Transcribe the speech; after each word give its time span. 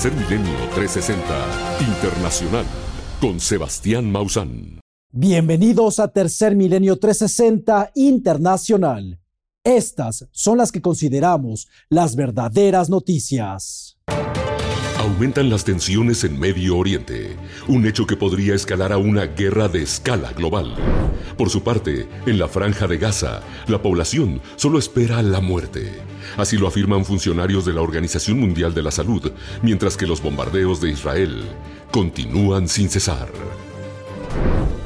Tercer 0.00 0.18
Milenio 0.18 0.56
360 0.74 1.82
Internacional 1.86 2.64
con 3.20 3.38
Sebastián 3.38 4.10
Mausán. 4.10 4.80
Bienvenidos 5.12 5.98
a 5.98 6.08
Tercer 6.08 6.56
Milenio 6.56 6.98
360 6.98 7.90
Internacional. 7.96 9.20
Estas 9.62 10.26
son 10.30 10.56
las 10.56 10.72
que 10.72 10.80
consideramos 10.80 11.68
las 11.90 12.16
verdaderas 12.16 12.88
noticias. 12.88 13.98
Aumentan 15.10 15.50
las 15.50 15.64
tensiones 15.64 16.22
en 16.22 16.38
Medio 16.38 16.76
Oriente, 16.76 17.36
un 17.66 17.84
hecho 17.84 18.06
que 18.06 18.16
podría 18.16 18.54
escalar 18.54 18.92
a 18.92 18.96
una 18.96 19.26
guerra 19.26 19.66
de 19.66 19.82
escala 19.82 20.32
global. 20.32 20.76
Por 21.36 21.50
su 21.50 21.64
parte, 21.64 22.08
en 22.26 22.38
la 22.38 22.46
franja 22.46 22.86
de 22.86 22.96
Gaza, 22.96 23.42
la 23.66 23.82
población 23.82 24.40
solo 24.54 24.78
espera 24.78 25.20
la 25.20 25.40
muerte. 25.40 25.92
Así 26.36 26.56
lo 26.56 26.68
afirman 26.68 27.04
funcionarios 27.04 27.64
de 27.64 27.72
la 27.72 27.80
Organización 27.80 28.38
Mundial 28.38 28.72
de 28.72 28.84
la 28.84 28.92
Salud, 28.92 29.32
mientras 29.62 29.96
que 29.96 30.06
los 30.06 30.22
bombardeos 30.22 30.80
de 30.80 30.92
Israel 30.92 31.42
continúan 31.90 32.68
sin 32.68 32.88
cesar. 32.88 33.32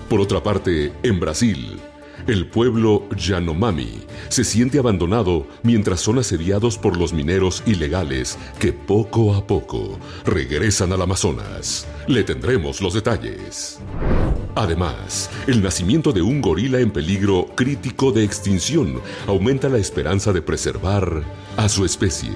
Por 0.08 0.20
otra 0.20 0.42
parte, 0.42 0.94
en 1.02 1.20
Brasil, 1.20 1.78
el 2.26 2.46
pueblo 2.46 3.06
Yanomami 3.16 4.00
se 4.28 4.44
siente 4.44 4.78
abandonado 4.78 5.46
mientras 5.62 6.00
son 6.00 6.18
asediados 6.18 6.78
por 6.78 6.96
los 6.96 7.12
mineros 7.12 7.62
ilegales 7.66 8.38
que 8.58 8.72
poco 8.72 9.34
a 9.34 9.46
poco 9.46 9.98
regresan 10.24 10.92
al 10.92 11.02
Amazonas. 11.02 11.86
Le 12.06 12.24
tendremos 12.24 12.80
los 12.80 12.94
detalles. 12.94 13.78
Además, 14.54 15.30
el 15.46 15.62
nacimiento 15.62 16.12
de 16.12 16.22
un 16.22 16.40
gorila 16.40 16.78
en 16.78 16.90
peligro 16.90 17.48
crítico 17.54 18.12
de 18.12 18.24
extinción 18.24 19.00
aumenta 19.26 19.68
la 19.68 19.78
esperanza 19.78 20.32
de 20.32 20.42
preservar 20.42 21.24
a 21.56 21.68
su 21.68 21.84
especie. 21.84 22.30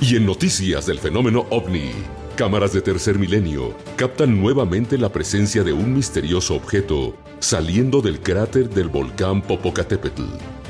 Y 0.00 0.16
en 0.16 0.26
noticias 0.26 0.86
del 0.86 0.98
fenómeno 0.98 1.46
ovni, 1.50 1.92
cámaras 2.36 2.72
de 2.72 2.82
tercer 2.82 3.18
milenio 3.18 3.74
captan 3.96 4.40
nuevamente 4.40 4.98
la 4.98 5.10
presencia 5.10 5.62
de 5.62 5.72
un 5.72 5.94
misterioso 5.94 6.54
objeto 6.54 7.14
saliendo 7.40 8.02
del 8.02 8.20
cráter 8.20 8.68
del 8.70 8.88
volcán 8.88 9.42
Popocatépetl. 9.42 10.22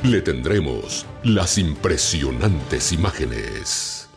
Le 0.04 0.22
tendremos 0.22 1.04
las 1.24 1.58
impresionantes 1.58 2.92
imágenes. 2.92 4.08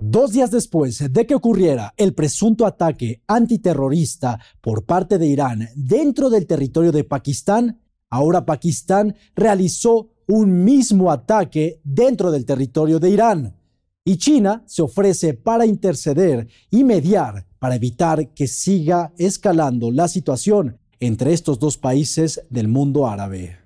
Dos 0.00 0.32
días 0.32 0.50
después 0.50 1.12
de 1.12 1.26
que 1.26 1.34
ocurriera 1.34 1.94
el 1.96 2.14
presunto 2.14 2.66
ataque 2.66 3.22
antiterrorista 3.26 4.40
por 4.60 4.84
parte 4.84 5.18
de 5.18 5.26
Irán 5.26 5.68
dentro 5.74 6.28
del 6.28 6.46
territorio 6.46 6.90
de 6.90 7.04
Pakistán, 7.04 7.80
ahora 8.08 8.44
Pakistán 8.44 9.14
realizó 9.36 10.10
un 10.26 10.64
mismo 10.64 11.10
ataque 11.10 11.80
dentro 11.84 12.30
del 12.30 12.44
territorio 12.44 12.98
de 12.98 13.10
Irán 13.10 13.56
y 14.04 14.16
China 14.16 14.64
se 14.66 14.82
ofrece 14.82 15.34
para 15.34 15.66
interceder 15.66 16.48
y 16.70 16.82
mediar 16.82 17.46
para 17.58 17.76
evitar 17.76 18.32
que 18.32 18.48
siga 18.48 19.12
escalando 19.18 19.90
la 19.90 20.08
situación 20.08 20.80
entre 21.00 21.32
estos 21.32 21.58
dos 21.58 21.78
países 21.78 22.42
del 22.50 22.68
mundo 22.68 23.08
árabe. 23.08 23.58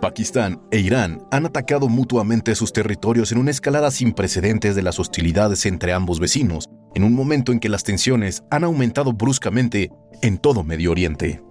Pakistán 0.00 0.62
e 0.70 0.78
Irán 0.78 1.22
han 1.30 1.46
atacado 1.46 1.88
mutuamente 1.88 2.54
sus 2.54 2.72
territorios 2.72 3.32
en 3.32 3.38
una 3.38 3.50
escalada 3.50 3.90
sin 3.90 4.12
precedentes 4.12 4.76
de 4.76 4.82
las 4.82 5.00
hostilidades 5.00 5.66
entre 5.66 5.92
ambos 5.92 6.20
vecinos, 6.20 6.68
en 6.94 7.04
un 7.04 7.14
momento 7.14 7.52
en 7.52 7.58
que 7.58 7.68
las 7.68 7.82
tensiones 7.82 8.44
han 8.50 8.64
aumentado 8.64 9.12
bruscamente 9.12 9.90
en 10.22 10.38
todo 10.38 10.62
Medio 10.62 10.92
Oriente. 10.92 11.42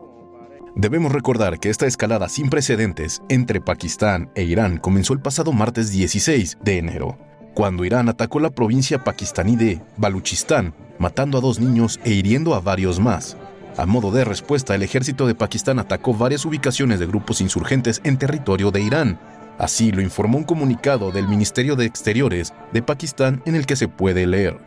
Debemos 0.75 1.11
recordar 1.11 1.59
que 1.59 1.69
esta 1.69 1.87
escalada 1.87 2.29
sin 2.29 2.49
precedentes 2.49 3.21
entre 3.29 3.59
Pakistán 3.59 4.29
e 4.35 4.43
Irán 4.43 4.77
comenzó 4.77 5.13
el 5.13 5.19
pasado 5.19 5.51
martes 5.51 5.91
16 5.91 6.59
de 6.63 6.77
enero, 6.77 7.17
cuando 7.57 7.85
Irán 7.85 8.07
atacó 8.07 8.39
la 8.39 8.51
provincia 8.51 9.03
pakistaní 9.03 9.55
de 9.55 9.81
Baluchistán, 9.97 10.75
matando 10.99 11.39
a 11.39 11.41
dos 11.41 11.59
niños 11.59 11.99
e 12.03 12.11
hiriendo 12.11 12.53
a 12.53 12.59
varios 12.59 12.99
más. 12.99 13.35
A 13.77 13.87
modo 13.87 14.11
de 14.11 14.23
respuesta, 14.23 14.75
el 14.75 14.83
ejército 14.83 15.25
de 15.25 15.33
Pakistán 15.33 15.79
atacó 15.79 16.13
varias 16.13 16.45
ubicaciones 16.45 16.99
de 16.99 17.07
grupos 17.07 17.41
insurgentes 17.41 17.99
en 18.03 18.19
territorio 18.19 18.69
de 18.69 18.81
Irán. 18.81 19.19
Así 19.57 19.91
lo 19.91 20.03
informó 20.03 20.37
un 20.37 20.43
comunicado 20.43 21.09
del 21.09 21.27
Ministerio 21.27 21.75
de 21.75 21.85
Exteriores 21.85 22.53
de 22.73 22.83
Pakistán 22.83 23.41
en 23.47 23.55
el 23.55 23.65
que 23.65 23.75
se 23.75 23.87
puede 23.87 24.27
leer. 24.27 24.59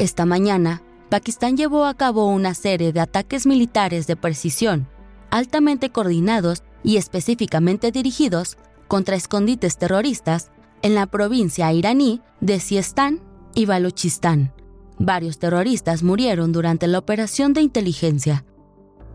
Esta 0.00 0.26
mañana, 0.26 0.82
Pakistán 1.10 1.56
llevó 1.56 1.84
a 1.84 1.94
cabo 1.94 2.26
una 2.26 2.54
serie 2.54 2.92
de 2.92 2.98
ataques 2.98 3.46
militares 3.46 4.08
de 4.08 4.16
precisión 4.16 4.88
altamente 5.30 5.90
coordinados 5.90 6.64
y 6.82 6.96
específicamente 6.96 7.92
dirigidos 7.92 8.58
contra 8.88 9.14
escondites 9.14 9.78
terroristas 9.78 10.50
en 10.84 10.94
la 10.94 11.06
provincia 11.06 11.72
iraní 11.72 12.20
de 12.40 12.60
Siestán 12.60 13.20
y 13.54 13.64
Baluchistán. 13.64 14.52
Varios 14.98 15.38
terroristas 15.38 16.02
murieron 16.02 16.52
durante 16.52 16.86
la 16.86 16.98
operación 16.98 17.54
de 17.54 17.62
inteligencia. 17.62 18.44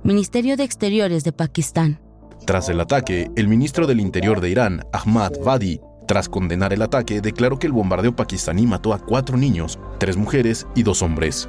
Ministerio 0.04 0.58
de 0.58 0.64
Exteriores 0.64 1.24
de 1.24 1.32
Pakistán. 1.32 2.02
Tras 2.46 2.70
el 2.70 2.80
ataque, 2.80 3.30
el 3.36 3.48
ministro 3.48 3.86
del 3.86 4.00
Interior 4.00 4.42
de 4.42 4.50
Irán, 4.50 4.84
Ahmad 4.92 5.34
Vadi, 5.46 5.80
tras 6.08 6.28
condenar 6.28 6.74
el 6.74 6.82
ataque, 6.82 7.22
declaró 7.22 7.60
que 7.60 7.68
el 7.68 7.74
bombardeo 7.74 8.16
pakistaní 8.16 8.66
mató 8.66 8.92
a 8.92 9.00
cuatro 9.00 9.38
niños, 9.38 9.78
tres 10.00 10.18
mujeres 10.18 10.66
y 10.76 10.82
dos 10.82 11.04
hombres. 11.04 11.48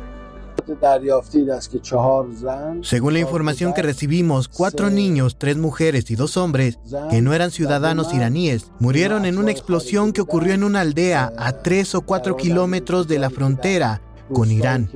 Según 2.82 3.12
la 3.12 3.18
información 3.20 3.72
que 3.72 3.82
recibimos, 3.82 4.48
cuatro 4.48 4.90
niños, 4.90 5.36
tres 5.38 5.56
mujeres 5.56 6.10
y 6.10 6.16
dos 6.16 6.36
hombres, 6.36 6.78
que 7.10 7.20
no 7.22 7.32
eran 7.32 7.50
ciudadanos 7.50 8.12
iraníes, 8.14 8.70
murieron 8.78 9.24
en 9.24 9.38
una 9.38 9.50
explosión 9.50 10.12
que 10.12 10.20
ocurrió 10.20 10.54
en 10.54 10.64
una 10.64 10.80
aldea 10.80 11.32
a 11.36 11.52
tres 11.52 11.94
o 11.94 12.02
cuatro 12.02 12.36
kilómetros 12.36 13.08
de 13.08 13.18
la 13.18 13.30
frontera 13.30 14.00
con 14.32 14.50
Irán. 14.50 14.88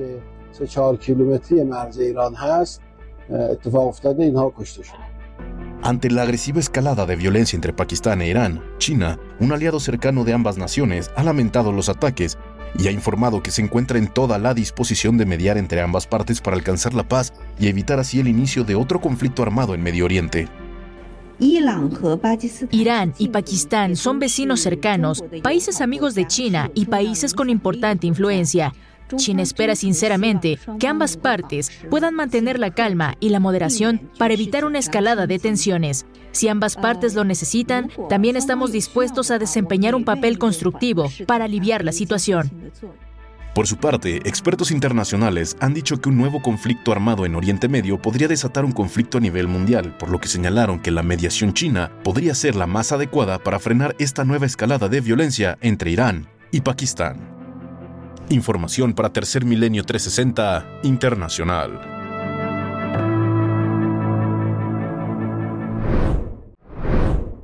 Ante 5.81 6.09
la 6.09 6.23
agresiva 6.23 6.59
escalada 6.59 7.05
de 7.05 7.15
violencia 7.15 7.55
entre 7.55 7.73
Pakistán 7.73 8.21
e 8.21 8.29
Irán, 8.29 8.63
China, 8.79 9.19
un 9.39 9.51
aliado 9.51 9.79
cercano 9.79 10.23
de 10.23 10.33
ambas 10.33 10.57
naciones, 10.57 11.11
ha 11.15 11.23
lamentado 11.23 11.71
los 11.71 11.89
ataques 11.89 12.37
y 12.77 12.87
ha 12.87 12.91
informado 12.91 13.41
que 13.41 13.51
se 13.51 13.61
encuentra 13.61 13.97
en 13.97 14.07
toda 14.07 14.37
la 14.37 14.53
disposición 14.53 15.17
de 15.17 15.25
mediar 15.25 15.57
entre 15.57 15.81
ambas 15.81 16.07
partes 16.07 16.41
para 16.41 16.57
alcanzar 16.57 16.93
la 16.93 17.07
paz 17.07 17.33
y 17.59 17.67
evitar 17.67 17.99
así 17.99 18.19
el 18.19 18.27
inicio 18.27 18.63
de 18.63 18.75
otro 18.75 19.01
conflicto 19.01 19.43
armado 19.43 19.73
en 19.73 19.83
Medio 19.83 20.05
Oriente. 20.05 20.47
Irán 22.71 23.13
y 23.17 23.27
Pakistán 23.27 23.95
son 23.95 24.19
vecinos 24.19 24.61
cercanos, 24.61 25.23
países 25.43 25.81
amigos 25.81 26.15
de 26.15 26.27
China 26.27 26.71
y 26.73 26.85
países 26.85 27.33
con 27.33 27.49
importante 27.49 28.07
influencia. 28.07 28.73
China 29.15 29.41
espera 29.41 29.75
sinceramente 29.75 30.59
que 30.79 30.87
ambas 30.87 31.17
partes 31.17 31.71
puedan 31.89 32.15
mantener 32.15 32.59
la 32.59 32.73
calma 32.73 33.15
y 33.19 33.29
la 33.29 33.39
moderación 33.39 34.09
para 34.17 34.33
evitar 34.33 34.65
una 34.65 34.79
escalada 34.79 35.27
de 35.27 35.39
tensiones. 35.39 36.05
Si 36.31 36.47
ambas 36.47 36.75
partes 36.75 37.13
lo 37.13 37.23
necesitan, 37.23 37.89
también 38.09 38.35
estamos 38.35 38.71
dispuestos 38.71 39.31
a 39.31 39.39
desempeñar 39.39 39.95
un 39.95 40.05
papel 40.05 40.37
constructivo 40.37 41.09
para 41.27 41.45
aliviar 41.45 41.85
la 41.85 41.91
situación. 41.91 42.51
Por 43.55 43.67
su 43.67 43.77
parte, 43.77 44.17
expertos 44.27 44.69
internacionales 44.69 45.55
han 45.61 45.73
dicho 45.73 46.01
que 46.01 46.09
un 46.09 46.17
nuevo 46.17 46.41
conflicto 46.41 46.91
armado 46.91 47.25
en 47.25 47.35
Oriente 47.35 47.69
Medio 47.69 48.01
podría 48.01 48.27
desatar 48.27 48.65
un 48.65 48.73
conflicto 48.73 49.17
a 49.17 49.21
nivel 49.21 49.47
mundial, 49.47 49.95
por 49.97 50.09
lo 50.09 50.19
que 50.19 50.27
señalaron 50.27 50.81
que 50.81 50.91
la 50.91 51.03
mediación 51.03 51.53
china 51.53 51.89
podría 52.03 52.35
ser 52.35 52.57
la 52.57 52.67
más 52.67 52.91
adecuada 52.91 53.39
para 53.39 53.59
frenar 53.59 53.95
esta 53.97 54.25
nueva 54.25 54.45
escalada 54.45 54.89
de 54.89 54.99
violencia 54.99 55.57
entre 55.61 55.91
Irán 55.91 56.27
y 56.51 56.61
Pakistán. 56.61 57.44
Información 58.29 58.93
para 58.95 59.13
Tercer 59.13 59.45
Milenio 59.45 59.83
360 59.83 60.79
Internacional. 60.81 61.79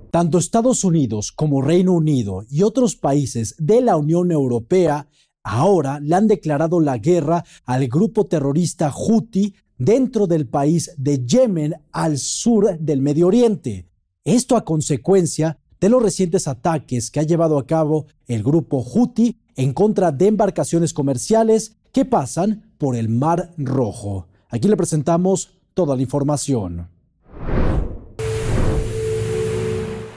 Tanto 0.09 0.39
Estados 0.39 0.83
Unidos 0.83 1.31
como 1.31 1.61
Reino 1.61 1.93
Unido 1.93 2.45
y 2.49 2.63
otros 2.63 2.95
países 2.95 3.55
de 3.59 3.81
la 3.81 3.95
Unión 3.95 4.31
Europea 4.31 5.07
ahora 5.43 5.99
le 5.99 6.15
han 6.15 6.27
declarado 6.27 6.79
la 6.79 6.97
guerra 6.97 7.43
al 7.65 7.87
grupo 7.87 8.25
terrorista 8.25 8.91
Houthi 8.91 9.53
dentro 9.77 10.25
del 10.25 10.47
país 10.47 10.91
de 10.97 11.23
Yemen 11.23 11.75
al 11.91 12.17
sur 12.17 12.77
del 12.79 13.03
Medio 13.03 13.27
Oriente. 13.27 13.87
Esto 14.23 14.55
a 14.57 14.65
consecuencia 14.65 15.59
de 15.81 15.89
los 15.89 16.01
recientes 16.01 16.47
ataques 16.47 17.09
que 17.09 17.19
ha 17.19 17.23
llevado 17.23 17.57
a 17.57 17.65
cabo 17.65 18.05
el 18.27 18.43
grupo 18.43 18.83
Houthi 18.83 19.37
en 19.55 19.73
contra 19.73 20.11
de 20.11 20.27
embarcaciones 20.27 20.93
comerciales 20.93 21.75
que 21.91 22.05
pasan 22.05 22.71
por 22.77 22.95
el 22.95 23.09
Mar 23.09 23.51
Rojo. 23.57 24.27
Aquí 24.49 24.67
le 24.67 24.77
presentamos 24.77 25.49
toda 25.73 25.95
la 25.95 26.03
información. 26.03 26.87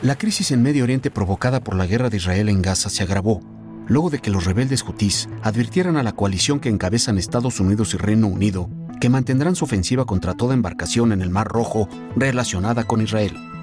La 0.02 0.19
crisis 0.19 0.50
en 0.50 0.62
Medio 0.62 0.84
Oriente 0.84 1.11
provocada 1.11 1.64
por 1.64 1.76
la 1.76 1.87
guerra 1.87 2.10
de 2.10 2.19
Israel 2.19 2.50
en 2.50 2.60
Gaza 2.60 2.90
se 2.90 3.02
agravó 3.02 3.40
luego 3.87 4.10
de 4.10 4.19
que 4.19 4.31
los 4.31 4.44
rebeldes 4.44 4.82
hutíes 4.82 5.28
advirtieran 5.43 5.96
a 5.96 6.02
la 6.02 6.12
coalición 6.12 6.60
que 6.60 6.69
encabezan 6.69 7.19
Estados 7.19 7.60
Unidos 7.60 7.94
y 7.94 7.96
Reino 7.96 8.26
Unido 8.26 8.69
que 9.00 9.08
mantendrán 9.08 9.56
su 9.56 9.64
ofensiva 9.64 10.05
contra 10.05 10.34
toda 10.34 10.55
embarcación 10.55 11.12
en 11.12 11.22
el 11.22 11.31
Mar 11.31 11.49
Rojo 11.49 11.88
relacionada 12.17 12.84
con 12.84 13.02
Israel. 13.02 13.54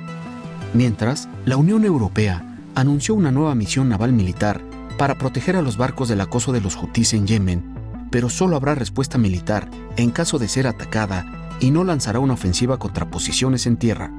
Mientras, 0.74 1.28
la 1.46 1.58
Unión 1.58 1.84
Europea 1.84 2.58
anunció 2.76 3.14
una 3.14 3.32
nueva 3.32 3.56
misión 3.56 3.90
naval 3.90 4.14
militar 4.14 4.62
para 4.98 5.18
proteger 5.18 5.56
a 5.56 5.62
los 5.62 5.78
barcos 5.78 6.08
del 6.08 6.22
acoso 6.22 6.52
de 6.54 6.62
los 6.62 6.82
hutíes 6.82 7.14
en 7.14 7.28
Yemen, 7.28 7.64
pero 8.10 8.30
solo 8.30 8.56
habrá 8.56 8.76
respuesta 8.76 9.18
militar 9.18 9.70
en 9.98 10.12
caso 10.12 10.40
de 10.40 10.48
ser 10.48 10.68
atacada 10.68 11.26
y 11.60 11.72
no 11.72 11.84
lanzará 11.84 12.20
una 12.20 12.34
ofensiva 12.34 12.80
contra 12.80 13.10
posiciones 13.10 13.66
en 13.66 13.78
tierra. 13.78 14.12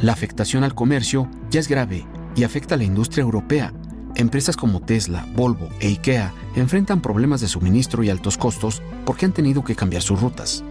La 0.00 0.12
afectación 0.12 0.64
al 0.64 0.74
comercio 0.74 1.28
ya 1.50 1.60
es 1.60 1.68
grave 1.68 2.06
y 2.36 2.44
afecta 2.44 2.74
a 2.74 2.78
la 2.78 2.84
industria 2.84 3.22
europea. 3.22 3.72
Empresas 4.16 4.56
como 4.56 4.80
Tesla, 4.80 5.26
Volvo 5.34 5.68
e 5.80 5.88
IKEA 5.88 6.32
enfrentan 6.56 7.00
problemas 7.00 7.40
de 7.40 7.48
suministro 7.48 8.02
y 8.02 8.10
altos 8.10 8.36
costos 8.36 8.82
porque 9.04 9.24
han 9.24 9.32
tenido 9.32 9.64
que 9.64 9.76
cambiar 9.76 10.02
sus 10.02 10.20
rutas. 10.20 10.64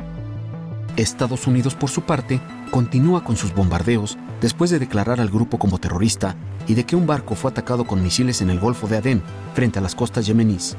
Estados 0.97 1.47
Unidos, 1.47 1.75
por 1.75 1.89
su 1.89 2.01
parte, 2.01 2.41
continúa 2.71 3.23
con 3.23 3.37
sus 3.37 3.53
bombardeos 3.53 4.17
después 4.41 4.69
de 4.69 4.79
declarar 4.79 5.19
al 5.19 5.29
grupo 5.29 5.57
como 5.57 5.77
terrorista 5.77 6.35
y 6.67 6.75
de 6.75 6.85
que 6.85 6.95
un 6.95 7.07
barco 7.07 7.35
fue 7.35 7.51
atacado 7.51 7.85
con 7.85 8.03
misiles 8.03 8.41
en 8.41 8.49
el 8.49 8.59
Golfo 8.59 8.87
de 8.87 8.97
Adén, 8.97 9.23
frente 9.53 9.79
a 9.79 9.81
las 9.81 9.95
costas 9.95 10.25
yemeníes. 10.25 10.77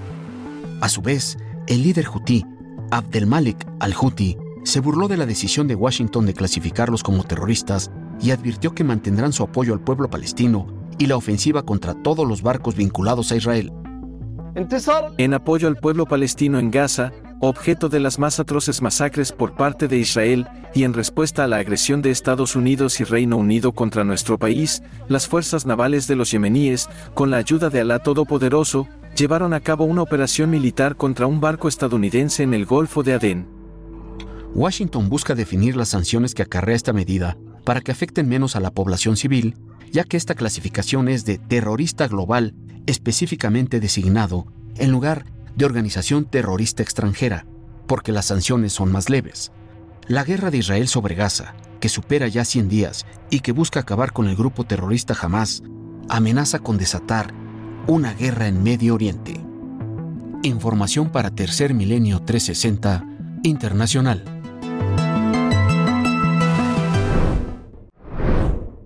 A 0.81 0.89
su 0.89 1.03
vez, 1.03 1.37
el 1.67 1.83
líder 1.83 2.09
hutí, 2.09 2.47
Abdelmalik 2.91 3.67
al-Houthi, 3.81 4.37
se 4.65 4.81
burló 4.81 5.09
de 5.09 5.17
la 5.17 5.27
decisión 5.27 5.67
de 5.67 5.75
Washington 5.75 6.27
de 6.27 6.35
clasificarlos 6.35 7.03
como 7.03 7.25
terroristas 7.25 7.91
y 8.21 8.31
advirtió 8.31 8.75
que 8.75 8.85
mantendrán 8.85 9.33
su 9.33 9.43
apoyo 9.43 9.73
al 9.73 9.81
pueblo 9.81 10.09
palestino 10.11 10.67
y 10.99 11.07
la 11.07 11.17
ofensiva 11.17 11.65
contra 11.65 11.95
todos 11.95 12.29
los 12.29 12.43
barcos 12.43 12.77
vinculados 12.77 13.33
a 13.33 13.37
Israel. 13.37 13.73
En 15.17 15.35
apoyo 15.35 15.69
al 15.69 15.77
pueblo 15.77 16.07
palestino 16.07 16.59
en 16.59 16.71
Gaza, 16.71 17.13
objeto 17.41 17.89
de 17.89 18.01
las 18.01 18.19
más 18.19 18.39
atroces 18.39 18.83
masacres 18.83 19.33
por 19.33 19.55
parte 19.55 19.89
de 19.89 19.99
Israel, 19.99 20.47
y 20.75 20.85
en 20.85 20.95
respuesta 20.95 21.45
a 21.45 21.49
la 21.49 21.57
agresión 21.57 22.03
de 22.03 22.11
Estados 22.11 22.55
Unidos 22.55 23.01
y 23.01 23.05
Reino 23.05 23.37
Unido 23.37 23.73
contra 23.73 24.05
nuestro 24.05 24.39
país, 24.39 24.83
las 25.09 25.27
fuerzas 25.27 25.67
navales 25.67 26.07
de 26.07 26.17
los 26.17 26.31
yemeníes, 26.31 26.89
con 27.15 27.31
la 27.31 27.39
ayuda 27.39 27.71
de 27.71 27.81
Alá 27.81 27.99
Todopoderoso, 27.99 28.87
llevaron 29.17 29.55
a 29.55 29.61
cabo 29.61 29.85
una 29.85 30.03
operación 30.03 30.51
militar 30.51 30.97
contra 30.97 31.27
un 31.27 31.41
barco 31.41 31.67
estadounidense 31.67 32.43
en 32.43 32.55
el 32.55 32.67
Golfo 32.67 33.03
de 33.03 33.15
Adén. 33.15 33.49
Washington 34.55 35.09
busca 35.09 35.35
definir 35.35 35.77
las 35.77 35.89
sanciones 35.89 36.35
que 36.35 36.43
acarrea 36.43 36.77
esta 36.77 36.93
medida 36.93 37.37
para 37.65 37.81
que 37.81 37.93
afecten 37.93 38.29
menos 38.29 38.57
a 38.57 38.61
la 38.61 38.71
población 38.71 39.17
civil, 39.17 39.57
ya 39.93 40.05
que 40.05 40.17
esta 40.17 40.35
clasificación 40.35 41.09
es 41.09 41.25
de 41.25 41.39
terrorista 41.39 42.07
global 42.07 42.55
específicamente 42.87 43.81
designado 43.81 44.47
en 44.77 44.91
lugar 44.91 45.25
de 45.25 45.40
organización 45.65 46.25
terrorista 46.25 46.83
extranjera, 46.83 47.47
porque 47.87 48.13
las 48.13 48.27
sanciones 48.27 48.73
son 48.73 48.93
más 48.93 49.11
leves. 49.11 49.53
La 50.07 50.25
guerra 50.25 50.51
de 50.51 50.59
Israel 50.59 50.89
sobre 50.89 51.15
Gaza, 51.15 51.55
que 51.81 51.89
supera 51.89 52.29
ya 52.29 52.45
100 52.45 52.69
días 52.69 53.07
y 53.31 53.41
que 53.41 53.53
busca 53.53 53.81
acabar 53.81 54.13
con 54.13 54.29
el 54.29 54.37
grupo 54.37 54.65
terrorista 54.65 55.15
Hamas, 55.21 55.63
amenaza 56.09 56.59
con 56.59 56.79
desatar 56.79 57.33
una 57.87 58.15
guerra 58.15 58.49
en 58.49 58.63
Medio 58.63 58.95
Oriente. 58.95 59.41
Información 60.43 61.11
para 61.11 61.31
Tercer 61.31 61.75
Milenio 61.75 62.21
360 62.21 63.05
Internacional. 63.43 64.25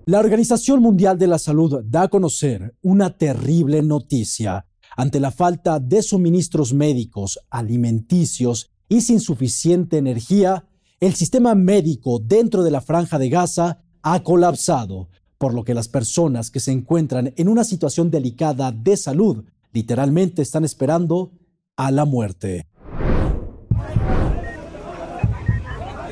La 0.07 0.19
Organización 0.19 0.81
Mundial 0.81 1.17
de 1.17 1.25
la 1.25 1.39
Salud 1.39 1.81
da 1.83 2.03
a 2.03 2.07
conocer 2.09 2.75
una 2.83 3.17
terrible 3.17 3.81
noticia. 3.81 4.67
Ante 4.95 5.19
la 5.19 5.31
falta 5.31 5.79
de 5.79 6.01
suministros 6.01 6.73
médicos, 6.73 7.39
alimenticios 7.49 8.71
y 8.87 9.01
sin 9.01 9.19
suficiente 9.19 9.97
energía, 9.97 10.65
el 10.99 11.15
sistema 11.15 11.53
médico 11.55 12.19
dentro 12.19 12.63
de 12.63 12.71
la 12.71 12.81
franja 12.81 13.19
de 13.19 13.29
Gaza 13.29 13.79
ha 14.01 14.23
colapsado, 14.23 15.09
por 15.37 15.53
lo 15.53 15.63
que 15.63 15.73
las 15.73 15.89
personas 15.89 16.49
que 16.49 16.59
se 16.61 16.71
encuentran 16.71 17.33
en 17.35 17.49
una 17.49 17.63
situación 17.63 18.09
delicada 18.09 18.71
de 18.71 18.95
salud 18.95 19.43
literalmente 19.73 20.41
están 20.41 20.63
esperando 20.63 21.31
a 21.75 21.91
la 21.91 22.05
muerte. 22.05 22.67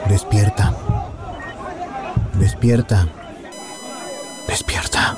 Despierta. 0.10 0.76
Despierta. 2.38 3.08
Despierta. 4.48 5.18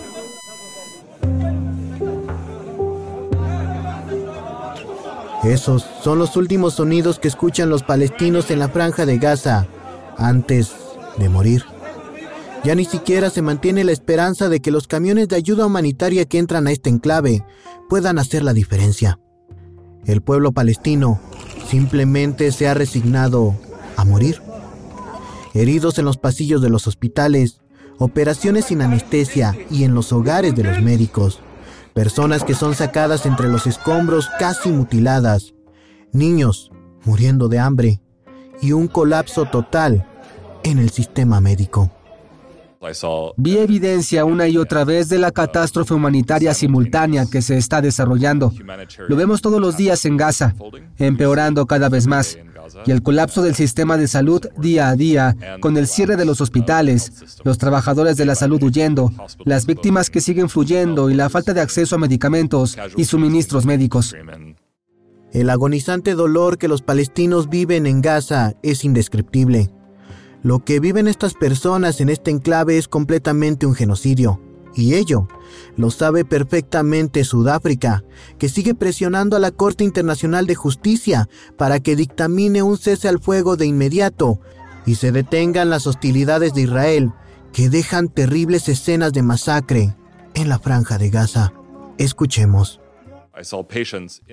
Esos 5.45 5.86
son 6.03 6.18
los 6.18 6.38
últimos 6.38 6.74
sonidos 6.74 7.19
que 7.19 7.27
escuchan 7.27 7.69
los 7.69 7.83
palestinos 7.83 8.50
en 8.50 8.57
la 8.57 8.68
franja 8.68 9.06
de 9.06 9.19
Gaza 9.19 9.68
antes 10.18 10.71
de 11.19 11.30
morir. 11.30 11.63
Ya 12.63 12.74
ni 12.74 12.83
siquiera 12.83 13.30
se 13.30 13.44
mantiene 13.44 13.83
la 13.83 13.92
esperanza 13.92 14.50
de 14.50 14.59
que 14.59 14.71
los 14.71 14.88
camiones 14.88 15.27
de 15.27 15.36
ayuda 15.36 15.68
humanitaria 15.68 16.25
que 16.25 16.39
entran 16.39 16.65
a 16.65 16.71
este 16.71 16.89
enclave 16.89 17.45
puedan 17.88 18.18
hacer 18.18 18.44
la 18.44 18.53
diferencia. 18.53 19.19
El 20.07 20.21
pueblo 20.21 20.51
palestino 20.51 21.19
simplemente 21.69 22.51
se 22.51 22.68
ha 22.68 22.74
resignado 22.74 23.56
a 23.98 24.03
morir. 24.03 24.41
Heridos 25.53 26.00
en 26.00 26.06
los 26.06 26.18
pasillos 26.18 26.59
de 26.63 26.71
los 26.71 26.88
hospitales, 26.88 27.62
operaciones 28.00 28.65
sin 28.65 28.81
anestesia 28.81 29.56
y 29.69 29.83
en 29.83 29.94
los 29.94 30.12
hogares 30.12 30.56
de 30.56 30.63
los 30.63 30.81
médicos, 30.81 31.41
personas 31.95 32.44
que 32.44 32.53
son 32.53 32.75
sacadas 32.75 33.25
entre 33.25 33.47
los 33.47 33.65
escombros 33.65 34.30
casi 34.38 34.69
mutiladas, 34.69 35.53
niños 36.12 36.69
muriendo 37.06 37.47
de 37.47 37.57
hambre 37.57 38.01
y 38.62 38.74
un 38.74 38.89
colapso 38.89 39.45
total 39.45 40.06
en 40.63 40.77
el 40.80 40.89
sistema 40.89 41.39
médico. 41.39 41.89
Vi 43.38 43.57
evidencia 43.57 44.25
una 44.25 44.47
y 44.50 44.57
otra 44.57 44.83
vez 44.83 45.07
de 45.07 45.19
la 45.19 45.31
catástrofe 45.31 45.94
humanitaria 45.94 46.53
simultánea 46.53 47.25
que 47.31 47.42
se 47.42 47.57
está 47.57 47.81
desarrollando. 47.81 48.51
Lo 49.07 49.15
vemos 49.15 49.41
todos 49.41 49.62
los 49.62 49.77
días 49.77 50.03
en 50.03 50.18
Gaza, 50.18 50.53
empeorando 50.98 51.65
cada 51.65 51.88
vez 51.88 52.07
más 52.07 52.38
y 52.85 52.91
el 52.91 53.03
colapso 53.03 53.41
del 53.41 53.56
sistema 53.56 53.97
de 53.97 54.07
salud 54.07 54.41
día 54.57 54.89
a 54.89 54.95
día, 54.95 55.35
con 55.59 55.77
el 55.77 55.88
cierre 55.88 56.15
de 56.15 56.25
los 56.25 56.41
hospitales, 56.41 57.12
los 57.43 57.57
trabajadores 57.57 58.17
de 58.17 58.25
la 58.25 58.36
salud 58.36 58.62
huyendo, 58.63 59.12
las 59.43 59.65
víctimas 59.65 60.10
que 60.10 60.22
siguen 60.22 60.50
fluyendo 60.50 61.10
y 61.10 61.13
la 61.13 61.29
falta 61.29 61.53
de 61.53 61.62
acceso 61.62 61.95
a 61.95 62.00
medicamentos 62.00 62.77
y 62.95 63.05
suministros 63.05 63.65
médicos. 63.65 64.15
El 65.31 65.50
agonizante 65.50 66.13
dolor 66.13 66.57
que 66.57 66.69
los 66.69 66.81
palestinos 66.81 67.50
viven 67.50 67.86
en 67.88 68.01
Gaza 68.01 68.53
es 68.63 68.86
indescriptible. 68.86 69.69
Lo 70.43 70.63
que 70.63 70.79
viven 70.79 71.07
estas 71.07 71.34
personas 71.34 72.00
en 72.00 72.10
este 72.10 72.31
enclave 72.31 72.77
es 72.77 72.88
completamente 72.88 73.65
un 73.65 73.74
genocidio. 73.74 74.39
Y 74.75 74.96
ello 74.96 75.27
lo 75.77 75.89
sabe 75.89 76.25
perfectamente 76.25 77.24
Sudáfrica, 77.24 78.03
que 78.38 78.50
sigue 78.50 78.75
presionando 78.75 79.36
a 79.36 79.39
la 79.39 79.51
Corte 79.51 79.84
Internacional 79.84 80.48
de 80.48 80.55
Justicia 80.55 81.29
para 81.58 81.79
que 81.79 81.96
dictamine 81.96 82.62
un 82.62 82.77
cese 82.77 83.08
al 83.08 83.20
fuego 83.20 83.55
de 83.55 83.65
inmediato 83.65 84.39
y 84.86 84.96
se 84.96 85.12
detengan 85.12 85.70
las 85.70 85.88
hostilidades 85.88 86.53
de 86.53 86.62
Israel, 86.62 87.12
que 87.51 87.70
dejan 87.70 88.10
terribles 88.10 88.70
escenas 88.70 89.13
de 89.13 89.24
masacre 89.24 89.96
en 90.34 90.50
la 90.50 90.60
franja 90.60 90.98
de 90.98 91.10
Gaza. 91.10 91.53
Escuchemos. 91.98 92.82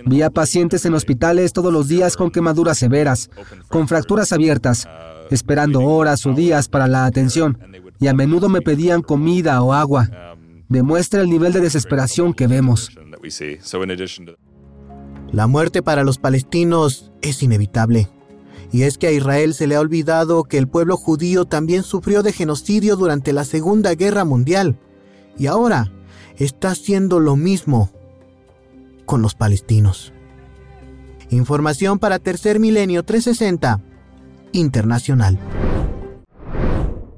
Vi 0.06 0.22
a 0.22 0.30
pacientes 0.30 0.84
en 0.84 0.94
hospitales 0.94 1.52
todos 1.52 1.72
los 1.72 1.88
días 1.88 2.16
con 2.16 2.30
quemaduras 2.30 2.78
severas, 2.78 3.30
con 3.68 3.88
fracturas 3.88 4.32
abiertas, 4.32 4.88
esperando 5.30 5.80
horas 5.80 6.24
o 6.26 6.34
días 6.34 6.68
para 6.68 6.86
la 6.86 7.06
atención, 7.06 7.58
y 7.98 8.06
a 8.06 8.14
menudo 8.14 8.48
me 8.48 8.60
pedían 8.60 9.02
comida 9.02 9.60
o 9.62 9.72
agua 9.72 10.08
demuestra 10.68 11.22
el 11.22 11.30
nivel 11.30 11.52
de 11.52 11.60
desesperación 11.60 12.34
que 12.34 12.46
vemos. 12.46 12.90
La 15.32 15.46
muerte 15.46 15.82
para 15.82 16.04
los 16.04 16.18
palestinos 16.18 17.12
es 17.22 17.42
inevitable. 17.42 18.08
Y 18.70 18.84
es 18.84 18.96
que 18.96 19.06
a 19.06 19.12
Israel 19.12 19.54
se 19.54 19.66
le 19.66 19.76
ha 19.76 19.80
olvidado 19.80 20.44
que 20.44 20.56
el 20.56 20.66
pueblo 20.66 20.96
judío 20.96 21.44
también 21.44 21.82
sufrió 21.82 22.22
de 22.22 22.32
genocidio 22.32 22.96
durante 22.96 23.32
la 23.32 23.44
Segunda 23.44 23.94
Guerra 23.94 24.24
Mundial. 24.24 24.78
Y 25.38 25.46
ahora 25.46 25.92
está 26.36 26.70
haciendo 26.70 27.20
lo 27.20 27.36
mismo 27.36 27.90
con 29.04 29.20
los 29.20 29.34
palestinos. 29.34 30.12
Información 31.30 31.98
para 31.98 32.18
Tercer 32.18 32.60
Milenio 32.60 33.04
360 33.04 33.80
Internacional. 34.52 35.38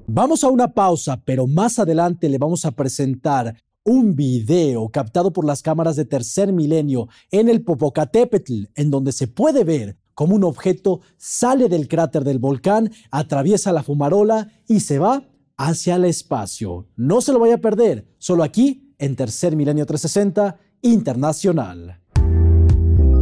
Vamos 0.07 0.45
a 0.45 0.51
una 0.51 0.75
pausa, 0.75 1.23
pero 1.25 1.47
más 1.47 1.79
adelante 1.79 2.29
le 2.29 2.37
vamos 2.37 2.67
a 2.67 2.73
presentar 2.73 3.57
un 3.85 4.15
video 4.15 4.91
captado 4.91 5.33
por 5.33 5.47
las 5.47 5.63
cámaras 5.63 5.97
de 5.97 6.05
tercer 6.05 6.53
milenio 6.53 7.09
en 7.31 7.49
el 7.49 7.63
Popocatépetl, 7.63 8.65
en 8.75 8.91
donde 8.91 9.13
se 9.13 9.29
puede 9.29 9.65
ver 9.65 9.97
cómo 10.13 10.37
un 10.37 10.45
objeto 10.45 11.01
sale 11.17 11.71
del 11.71 11.89
cráter 11.89 12.23
del 12.23 12.39
volcán, 12.39 12.93
atraviesa 13.11 13.73
la 13.73 13.83
fumarola 13.83 14.53
y 14.69 14.81
se 14.81 14.99
va 14.99 15.25
hacia 15.57 15.97
el 15.97 16.05
espacio. 16.05 16.87
No 16.97 17.23
se 17.23 17.33
lo 17.33 17.39
vaya 17.39 17.55
a 17.55 17.59
perder, 17.59 18.07
solo 18.19 18.43
aquí 18.43 18.95
en 18.99 19.17
Tercer 19.17 19.57
Milenio 19.57 19.87
360 19.87 20.59
Internacional. 20.83 22.04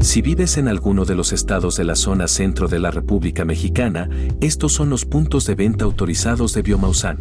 Si 0.03 0.21
vives 0.21 0.59
en 0.59 0.67
alguno 0.67 1.05
de 1.05 1.15
los 1.15 1.33
estados 1.33 1.77
de 1.77 1.85
la 1.85 1.95
zona 1.95 2.27
centro 2.27 2.67
de 2.67 2.81
la 2.81 2.91
República 2.91 3.45
Mexicana, 3.45 4.11
estos 4.41 4.73
son 4.73 4.91
los 4.91 5.05
puntos 5.05 5.47
de 5.47 5.55
venta 5.55 5.85
autorizados 5.85 6.55
de 6.55 6.63
Biomausan. 6.63 7.19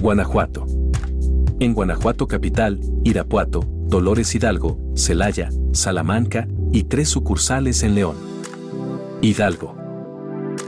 Guanajuato. 0.00 0.66
En 1.60 1.74
Guanajuato 1.74 2.26
capital, 2.26 2.80
Irapuato, 3.04 3.60
Dolores 3.86 4.34
Hidalgo, 4.34 4.80
Celaya, 4.96 5.50
Salamanca 5.72 6.48
y 6.72 6.84
tres 6.84 7.10
sucursales 7.10 7.82
en 7.82 7.94
León. 7.94 8.16
Hidalgo. 9.20 9.76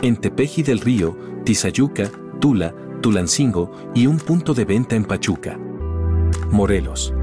En 0.02 0.18
Tepeji 0.18 0.62
del 0.62 0.80
Río, 0.80 1.16
Tizayuca, 1.44 2.11
Tula, 2.40 2.75
Tulancingo 3.00 3.73
y 3.94 4.06
un 4.06 4.18
punto 4.18 4.52
de 4.52 4.66
venta 4.66 4.96
en 4.96 5.06
Pachuca. 5.06 5.58
Morelos. 6.50 7.14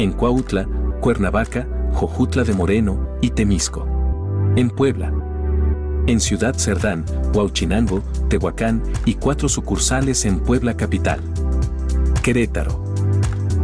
En 0.00 0.12
Cuautla, 0.12 0.68
Cuernavaca, 1.00 1.68
Jojutla 1.96 2.44
de 2.44 2.52
Moreno 2.52 3.08
y 3.22 3.30
Temisco. 3.30 3.86
En 4.54 4.68
Puebla. 4.68 5.10
En 6.06 6.20
Ciudad 6.20 6.54
Cerdán, 6.54 7.06
Huauchinango, 7.32 8.02
Tehuacán 8.28 8.82
y 9.06 9.14
cuatro 9.14 9.48
sucursales 9.48 10.26
en 10.26 10.40
Puebla 10.40 10.76
capital. 10.76 11.20
Querétaro. 12.22 12.84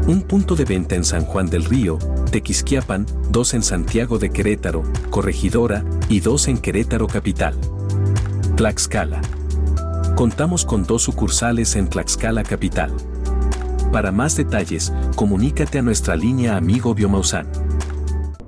Un 0.06 0.22
punto 0.22 0.56
de 0.56 0.64
venta 0.64 0.94
en 0.94 1.04
San 1.04 1.26
Juan 1.26 1.50
del 1.50 1.66
Río, 1.66 1.98
Tequisquiapan, 2.30 3.04
dos 3.28 3.52
en 3.52 3.62
Santiago 3.62 4.18
de 4.18 4.30
Querétaro, 4.30 4.82
Corregidora 5.10 5.84
y 6.08 6.20
dos 6.20 6.48
en 6.48 6.56
Querétaro 6.56 7.08
capital. 7.08 7.54
Tlaxcala. 8.56 9.20
Contamos 10.16 10.64
con 10.64 10.84
dos 10.84 11.02
sucursales 11.02 11.76
en 11.76 11.86
Tlaxcala 11.86 12.44
capital. 12.44 12.92
Para 13.92 14.10
más 14.10 14.36
detalles, 14.36 14.90
comunícate 15.16 15.80
a 15.80 15.82
nuestra 15.82 16.16
línea 16.16 16.56
Amigo 16.56 16.94
Biomausan. 16.94 17.46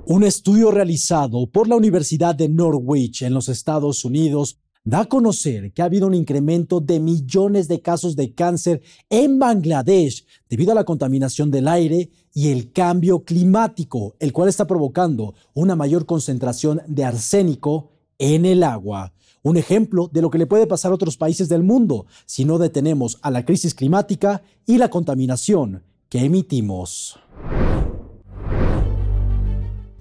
Un 0.07 0.23
estudio 0.23 0.69
realizado 0.69 1.47
por 1.47 1.67
la 1.67 1.75
Universidad 1.75 2.35
de 2.35 2.47
Norwich 2.47 3.23
en 3.23 3.33
los 3.33 3.49
Estados 3.49 4.05
Unidos 4.05 4.59
da 4.83 4.99
a 4.99 5.05
conocer 5.05 5.73
que 5.73 5.81
ha 5.81 5.85
habido 5.85 6.05
un 6.05 6.13
incremento 6.13 6.79
de 6.79 6.99
millones 6.99 7.67
de 7.67 7.81
casos 7.81 8.15
de 8.15 8.35
cáncer 8.35 8.83
en 9.09 9.39
Bangladesh 9.39 10.23
debido 10.47 10.71
a 10.71 10.75
la 10.75 10.83
contaminación 10.83 11.49
del 11.49 11.67
aire 11.67 12.11
y 12.35 12.49
el 12.49 12.71
cambio 12.71 13.23
climático, 13.23 14.15
el 14.19 14.31
cual 14.31 14.47
está 14.47 14.67
provocando 14.67 15.33
una 15.55 15.75
mayor 15.75 16.05
concentración 16.05 16.83
de 16.85 17.03
arsénico 17.03 17.89
en 18.19 18.45
el 18.45 18.61
agua. 18.61 19.11
Un 19.41 19.57
ejemplo 19.57 20.07
de 20.13 20.21
lo 20.21 20.29
que 20.29 20.37
le 20.37 20.45
puede 20.45 20.67
pasar 20.67 20.91
a 20.91 20.95
otros 20.95 21.17
países 21.17 21.49
del 21.49 21.63
mundo 21.63 22.05
si 22.27 22.45
no 22.45 22.59
detenemos 22.59 23.17
a 23.23 23.31
la 23.31 23.43
crisis 23.43 23.73
climática 23.73 24.43
y 24.67 24.77
la 24.77 24.91
contaminación 24.91 25.81
que 26.09 26.19
emitimos. 26.19 27.17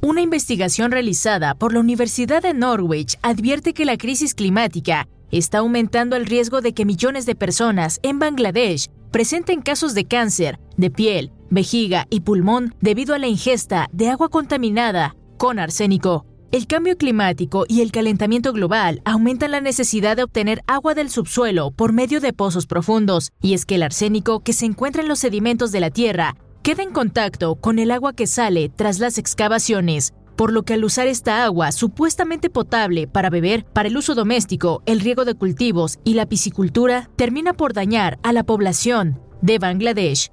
Una 0.04 0.20
investigación 0.20 0.90
realizada 0.90 1.54
por 1.54 1.73
la 1.73 1.80
Universidad 1.80 2.42
de 2.42 2.52
Norwich 2.52 3.16
advierte 3.23 3.73
que 3.73 3.87
la 3.87 3.96
crisis 3.96 4.34
climática 4.34 5.08
está 5.30 5.61
aumentando 5.61 6.14
el 6.14 6.26
riesgo 6.26 6.61
de 6.61 6.75
que 6.75 6.84
millones 6.84 7.25
de 7.25 7.34
personas 7.34 8.00
en 8.02 8.18
Bangladesh 8.18 8.90
presenten 9.11 9.62
casos 9.62 9.94
de 9.94 10.04
cáncer 10.04 10.61
de 10.76 10.90
piel, 10.90 11.32
vejiga 11.49 12.06
y 12.11 12.20
pulmón 12.20 12.75
debido 12.82 13.14
a 13.14 13.18
la 13.18 13.28
ingesta 13.28 13.88
de 13.92 14.11
agua 14.11 14.28
contaminada 14.28 15.16
con 15.38 15.58
arsénico. 15.58 16.26
El 16.52 16.66
cambio 16.66 16.99
climático 16.99 17.64
y 17.66 17.80
el 17.80 17.90
calentamiento 17.90 18.52
global 18.52 19.00
aumentan 19.06 19.52
la 19.52 19.62
necesidad 19.62 20.18
de 20.18 20.25
obtener 20.25 20.61
agua 20.66 20.92
del 20.92 21.08
subsuelo 21.08 21.70
por 21.70 21.94
medio 21.94 22.20
de 22.20 22.34
pozos 22.34 22.66
profundos, 22.66 23.32
y 23.40 23.54
es 23.54 23.64
que 23.64 23.76
el 23.76 23.82
arsénico 23.82 24.40
que 24.40 24.52
se 24.52 24.66
encuentra 24.66 25.00
en 25.00 25.08
los 25.08 25.20
sedimentos 25.20 25.73
de 25.73 25.80
la 25.80 25.88
Tierra 25.88 26.37
queda 26.64 26.83
en 26.83 26.92
contacto 26.92 27.56
con 27.56 27.78
el 27.78 27.90
agua 27.90 28.14
que 28.14 28.26
sale 28.26 28.71
tras 28.71 28.99
las 28.99 29.18
excavaciones, 29.18 30.14
por 30.35 30.50
lo 30.50 30.62
que 30.62 30.73
al 30.73 30.85
usar 30.85 31.06
esta 31.06 31.44
agua 31.44 31.71
supuestamente 31.73 32.49
potable 32.49 33.06
para 33.06 33.28
beber, 33.28 33.66
para 33.66 33.88
el 33.88 33.97
uso 33.99 34.14
doméstico, 34.14 34.83
el 34.87 35.00
riego 35.00 35.26
de 35.26 35.35
cultivos 35.35 35.99
y 36.04 36.14
la 36.14 36.25
piscicultura, 36.25 37.11
termina 37.16 37.52
por 37.52 37.75
dañar 37.75 38.18
a 38.23 38.33
la 38.33 38.44
población 38.44 39.21
de 39.42 39.59
Bangladesh. 39.59 40.33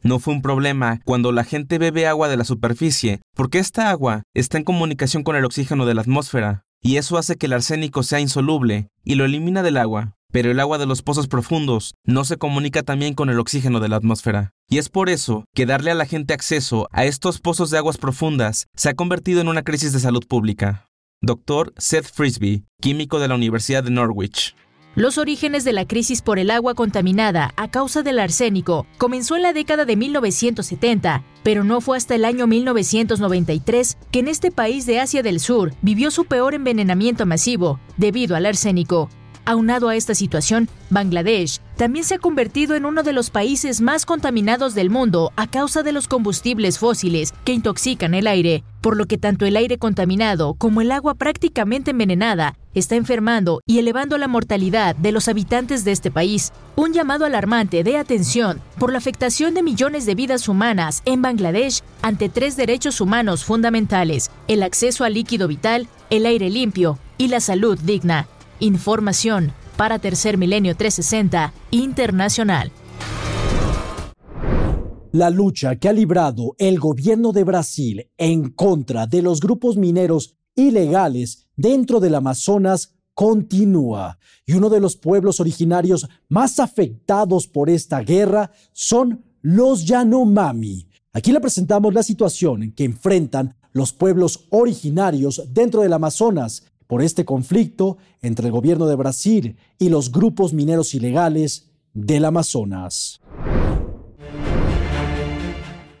No 0.00 0.20
fue 0.20 0.32
un 0.32 0.42
problema 0.42 1.00
cuando 1.04 1.32
la 1.32 1.42
gente 1.42 1.78
bebe 1.78 2.06
agua 2.06 2.28
de 2.28 2.36
la 2.36 2.44
superficie, 2.44 3.20
porque 3.34 3.58
esta 3.58 3.90
agua 3.90 4.22
está 4.34 4.58
en 4.58 4.64
comunicación 4.64 5.24
con 5.24 5.34
el 5.34 5.44
oxígeno 5.44 5.86
de 5.86 5.94
la 5.94 6.02
atmósfera, 6.02 6.62
y 6.80 6.98
eso 6.98 7.18
hace 7.18 7.34
que 7.34 7.46
el 7.46 7.52
arsénico 7.52 8.04
sea 8.04 8.20
insoluble 8.20 8.90
y 9.02 9.16
lo 9.16 9.24
elimina 9.24 9.64
del 9.64 9.78
agua. 9.78 10.17
Pero 10.30 10.50
el 10.50 10.60
agua 10.60 10.76
de 10.76 10.86
los 10.86 11.02
pozos 11.02 11.26
profundos 11.26 11.94
no 12.04 12.24
se 12.24 12.36
comunica 12.36 12.82
también 12.82 13.14
con 13.14 13.30
el 13.30 13.38
oxígeno 13.38 13.80
de 13.80 13.88
la 13.88 13.96
atmósfera. 13.96 14.52
Y 14.68 14.78
es 14.78 14.90
por 14.90 15.08
eso 15.08 15.44
que 15.54 15.64
darle 15.64 15.90
a 15.90 15.94
la 15.94 16.04
gente 16.04 16.34
acceso 16.34 16.88
a 16.92 17.04
estos 17.06 17.40
pozos 17.40 17.70
de 17.70 17.78
aguas 17.78 17.96
profundas 17.96 18.66
se 18.74 18.90
ha 18.90 18.94
convertido 18.94 19.40
en 19.40 19.48
una 19.48 19.62
crisis 19.62 19.92
de 19.92 20.00
salud 20.00 20.26
pública. 20.26 20.90
Doctor 21.22 21.72
Seth 21.78 22.12
Frisbee, 22.12 22.64
químico 22.80 23.18
de 23.18 23.28
la 23.28 23.34
Universidad 23.34 23.82
de 23.82 23.90
Norwich. 23.90 24.54
Los 24.94 25.16
orígenes 25.16 25.64
de 25.64 25.72
la 25.72 25.86
crisis 25.86 26.22
por 26.22 26.38
el 26.38 26.50
agua 26.50 26.74
contaminada 26.74 27.52
a 27.56 27.70
causa 27.70 28.02
del 28.02 28.18
arsénico 28.18 28.86
comenzó 28.98 29.36
en 29.36 29.42
la 29.42 29.52
década 29.52 29.84
de 29.84 29.96
1970, 29.96 31.22
pero 31.44 31.62
no 31.62 31.80
fue 31.80 31.96
hasta 31.96 32.16
el 32.16 32.24
año 32.24 32.46
1993 32.46 33.96
que 34.10 34.18
en 34.18 34.28
este 34.28 34.50
país 34.50 34.86
de 34.86 35.00
Asia 35.00 35.22
del 35.22 35.40
Sur 35.40 35.72
vivió 35.82 36.10
su 36.10 36.24
peor 36.24 36.54
envenenamiento 36.54 37.26
masivo 37.26 37.78
debido 37.96 38.34
al 38.34 38.46
arsénico. 38.46 39.08
Aunado 39.48 39.88
a 39.88 39.96
esta 39.96 40.14
situación, 40.14 40.68
Bangladesh 40.90 41.60
también 41.78 42.04
se 42.04 42.16
ha 42.16 42.18
convertido 42.18 42.76
en 42.76 42.84
uno 42.84 43.02
de 43.02 43.14
los 43.14 43.30
países 43.30 43.80
más 43.80 44.04
contaminados 44.04 44.74
del 44.74 44.90
mundo 44.90 45.32
a 45.36 45.46
causa 45.46 45.82
de 45.82 45.92
los 45.92 46.06
combustibles 46.06 46.78
fósiles 46.78 47.32
que 47.46 47.54
intoxican 47.54 48.12
el 48.12 48.26
aire, 48.26 48.62
por 48.82 48.94
lo 48.94 49.06
que 49.06 49.16
tanto 49.16 49.46
el 49.46 49.56
aire 49.56 49.78
contaminado 49.78 50.52
como 50.52 50.82
el 50.82 50.92
agua 50.92 51.14
prácticamente 51.14 51.92
envenenada 51.92 52.58
está 52.74 52.96
enfermando 52.96 53.62
y 53.64 53.78
elevando 53.78 54.18
la 54.18 54.28
mortalidad 54.28 54.94
de 54.96 55.12
los 55.12 55.28
habitantes 55.28 55.82
de 55.82 55.92
este 55.92 56.10
país. 56.10 56.52
Un 56.76 56.92
llamado 56.92 57.24
alarmante 57.24 57.82
de 57.82 57.96
atención 57.96 58.60
por 58.78 58.92
la 58.92 58.98
afectación 58.98 59.54
de 59.54 59.62
millones 59.62 60.04
de 60.04 60.14
vidas 60.14 60.46
humanas 60.46 61.00
en 61.06 61.22
Bangladesh 61.22 61.80
ante 62.02 62.28
tres 62.28 62.58
derechos 62.58 63.00
humanos 63.00 63.46
fundamentales, 63.46 64.30
el 64.46 64.62
acceso 64.62 65.04
al 65.04 65.14
líquido 65.14 65.48
vital, 65.48 65.88
el 66.10 66.26
aire 66.26 66.50
limpio 66.50 66.98
y 67.16 67.28
la 67.28 67.40
salud 67.40 67.78
digna. 67.78 68.28
Información 68.60 69.52
para 69.76 70.00
Tercer 70.00 70.36
Milenio 70.36 70.76
360 70.76 71.52
Internacional. 71.70 72.72
La 75.12 75.30
lucha 75.30 75.76
que 75.76 75.88
ha 75.88 75.92
librado 75.92 76.54
el 76.58 76.80
gobierno 76.80 77.32
de 77.32 77.44
Brasil 77.44 78.10
en 78.18 78.50
contra 78.50 79.06
de 79.06 79.22
los 79.22 79.40
grupos 79.40 79.76
mineros 79.76 80.36
ilegales 80.56 81.48
dentro 81.56 82.00
del 82.00 82.16
Amazonas 82.16 82.96
continúa 83.14 84.18
y 84.44 84.54
uno 84.54 84.68
de 84.68 84.80
los 84.80 84.96
pueblos 84.96 85.38
originarios 85.38 86.08
más 86.28 86.58
afectados 86.58 87.46
por 87.46 87.70
esta 87.70 88.00
guerra 88.00 88.50
son 88.72 89.24
los 89.40 89.86
Yanomami. 89.86 90.88
Aquí 91.12 91.32
le 91.32 91.40
presentamos 91.40 91.94
la 91.94 92.02
situación 92.02 92.72
que 92.72 92.84
enfrentan 92.84 93.56
los 93.72 93.92
pueblos 93.92 94.46
originarios 94.50 95.42
dentro 95.52 95.82
del 95.82 95.92
Amazonas 95.92 96.64
por 96.88 97.02
este 97.02 97.24
conflicto 97.24 97.98
entre 98.20 98.46
el 98.46 98.52
gobierno 98.52 98.86
de 98.86 98.96
Brasil 98.96 99.56
y 99.78 99.90
los 99.90 100.10
grupos 100.10 100.52
mineros 100.52 100.94
ilegales 100.94 101.68
del 101.94 102.24
Amazonas. 102.24 103.20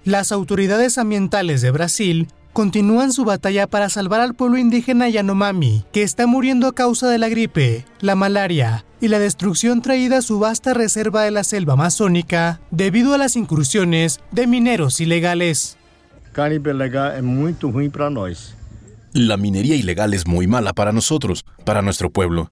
Las 0.04 0.32
autoridades 0.32 0.98
ambientales 0.98 1.60
de 1.60 1.70
Brasil 1.70 2.28
continúan 2.54 3.12
su 3.12 3.24
batalla 3.24 3.66
para 3.66 3.88
salvar 3.88 4.20
al 4.20 4.34
pueblo 4.34 4.58
indígena 4.58 5.08
Yanomami, 5.08 5.84
que 5.92 6.02
está 6.02 6.26
muriendo 6.26 6.66
a 6.66 6.74
causa 6.74 7.08
de 7.08 7.18
la 7.18 7.28
gripe, 7.28 7.84
la 8.00 8.16
malaria 8.16 8.84
y 9.00 9.08
la 9.08 9.18
destrucción 9.18 9.82
traída 9.82 10.18
a 10.18 10.22
su 10.22 10.38
vasta 10.38 10.74
reserva 10.74 11.22
de 11.22 11.30
la 11.30 11.44
selva 11.44 11.74
amazónica 11.74 12.60
debido 12.70 13.14
a 13.14 13.18
las 13.18 13.36
incursiones 13.36 14.20
de 14.32 14.46
mineros 14.46 15.00
ilegales. 15.00 15.76
es 16.34 17.22
muy 17.22 17.52
para 17.90 18.10
nosotros. 18.10 18.57
La 19.12 19.36
minería 19.36 19.74
ilegal 19.74 20.12
es 20.12 20.26
muy 20.26 20.46
mala 20.46 20.74
para 20.74 20.92
nosotros, 20.92 21.44
para 21.64 21.82
nuestro 21.82 22.10
pueblo. 22.10 22.50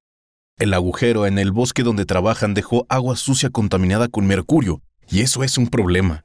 El 0.58 0.72
agujero 0.72 1.26
en 1.26 1.38
el 1.38 1.52
bosque 1.52 1.82
donde 1.82 2.06
trabajan 2.06 2.54
dejó 2.54 2.86
agua 2.88 3.16
sucia 3.16 3.50
contaminada 3.50 4.08
con 4.08 4.26
mercurio, 4.26 4.80
y 5.10 5.20
eso 5.20 5.44
es 5.44 5.58
un 5.58 5.66
problema. 5.66 6.22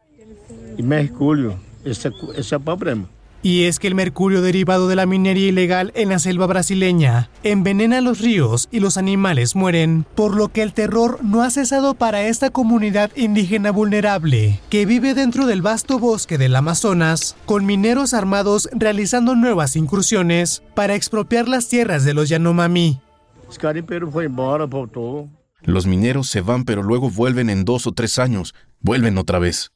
Y 0.78 0.84
mercurio, 0.84 1.60
ese, 1.84 2.12
ese 2.36 2.60
problema. 2.60 3.10
Y 3.44 3.64
es 3.64 3.80
que 3.80 3.88
el 3.88 3.96
mercurio 3.96 4.42
derivado 4.42 4.88
de 4.88 4.96
la 4.96 5.08
minería 5.08 5.48
ilegal 5.48 5.92
en 5.96 6.10
la 6.10 6.20
selva 6.20 6.46
brasileña 6.46 7.30
envenena 7.44 8.00
los 8.00 8.20
ríos 8.20 8.70
y 8.72 8.80
los 8.80 8.98
animales 8.98 9.56
mueren, 9.56 10.06
por 10.16 10.36
lo 10.36 10.50
que 10.50 10.62
el 10.62 10.74
terror 10.74 11.20
no 11.24 11.42
ha 11.42 11.50
cesado 11.50 11.96
para 11.96 12.22
esta 12.24 12.52
comunidad 12.52 13.10
indígena 13.16 13.72
vulnerable, 13.72 14.60
que 14.70 14.86
vive 14.86 15.16
dentro 15.16 15.48
del 15.48 15.64
vasto 15.64 15.98
bosque 15.98 16.38
del 16.38 16.56
Amazonas, 16.56 17.36
con 17.46 17.66
mineros 17.66 18.14
armados 18.14 18.70
realizando 18.74 19.36
nuevas 19.36 19.76
incursiones 19.76 20.62
para 20.76 20.94
expropiar 20.94 21.48
las 21.48 21.68
tierras 21.68 22.06
de 22.06 22.14
los 22.14 22.30
Yanomami. 22.30 23.02
Los 25.64 25.88
mineros 25.88 26.30
se 26.30 26.42
van 26.42 26.64
pero 26.64 26.84
luego 26.84 27.10
vuelven 27.10 27.50
en 27.50 27.66
dos 27.66 27.88
o 27.88 27.92
tres 27.92 28.20
años, 28.20 28.54
vuelven 28.80 29.18
otra 29.18 29.40
vez. 29.40 29.72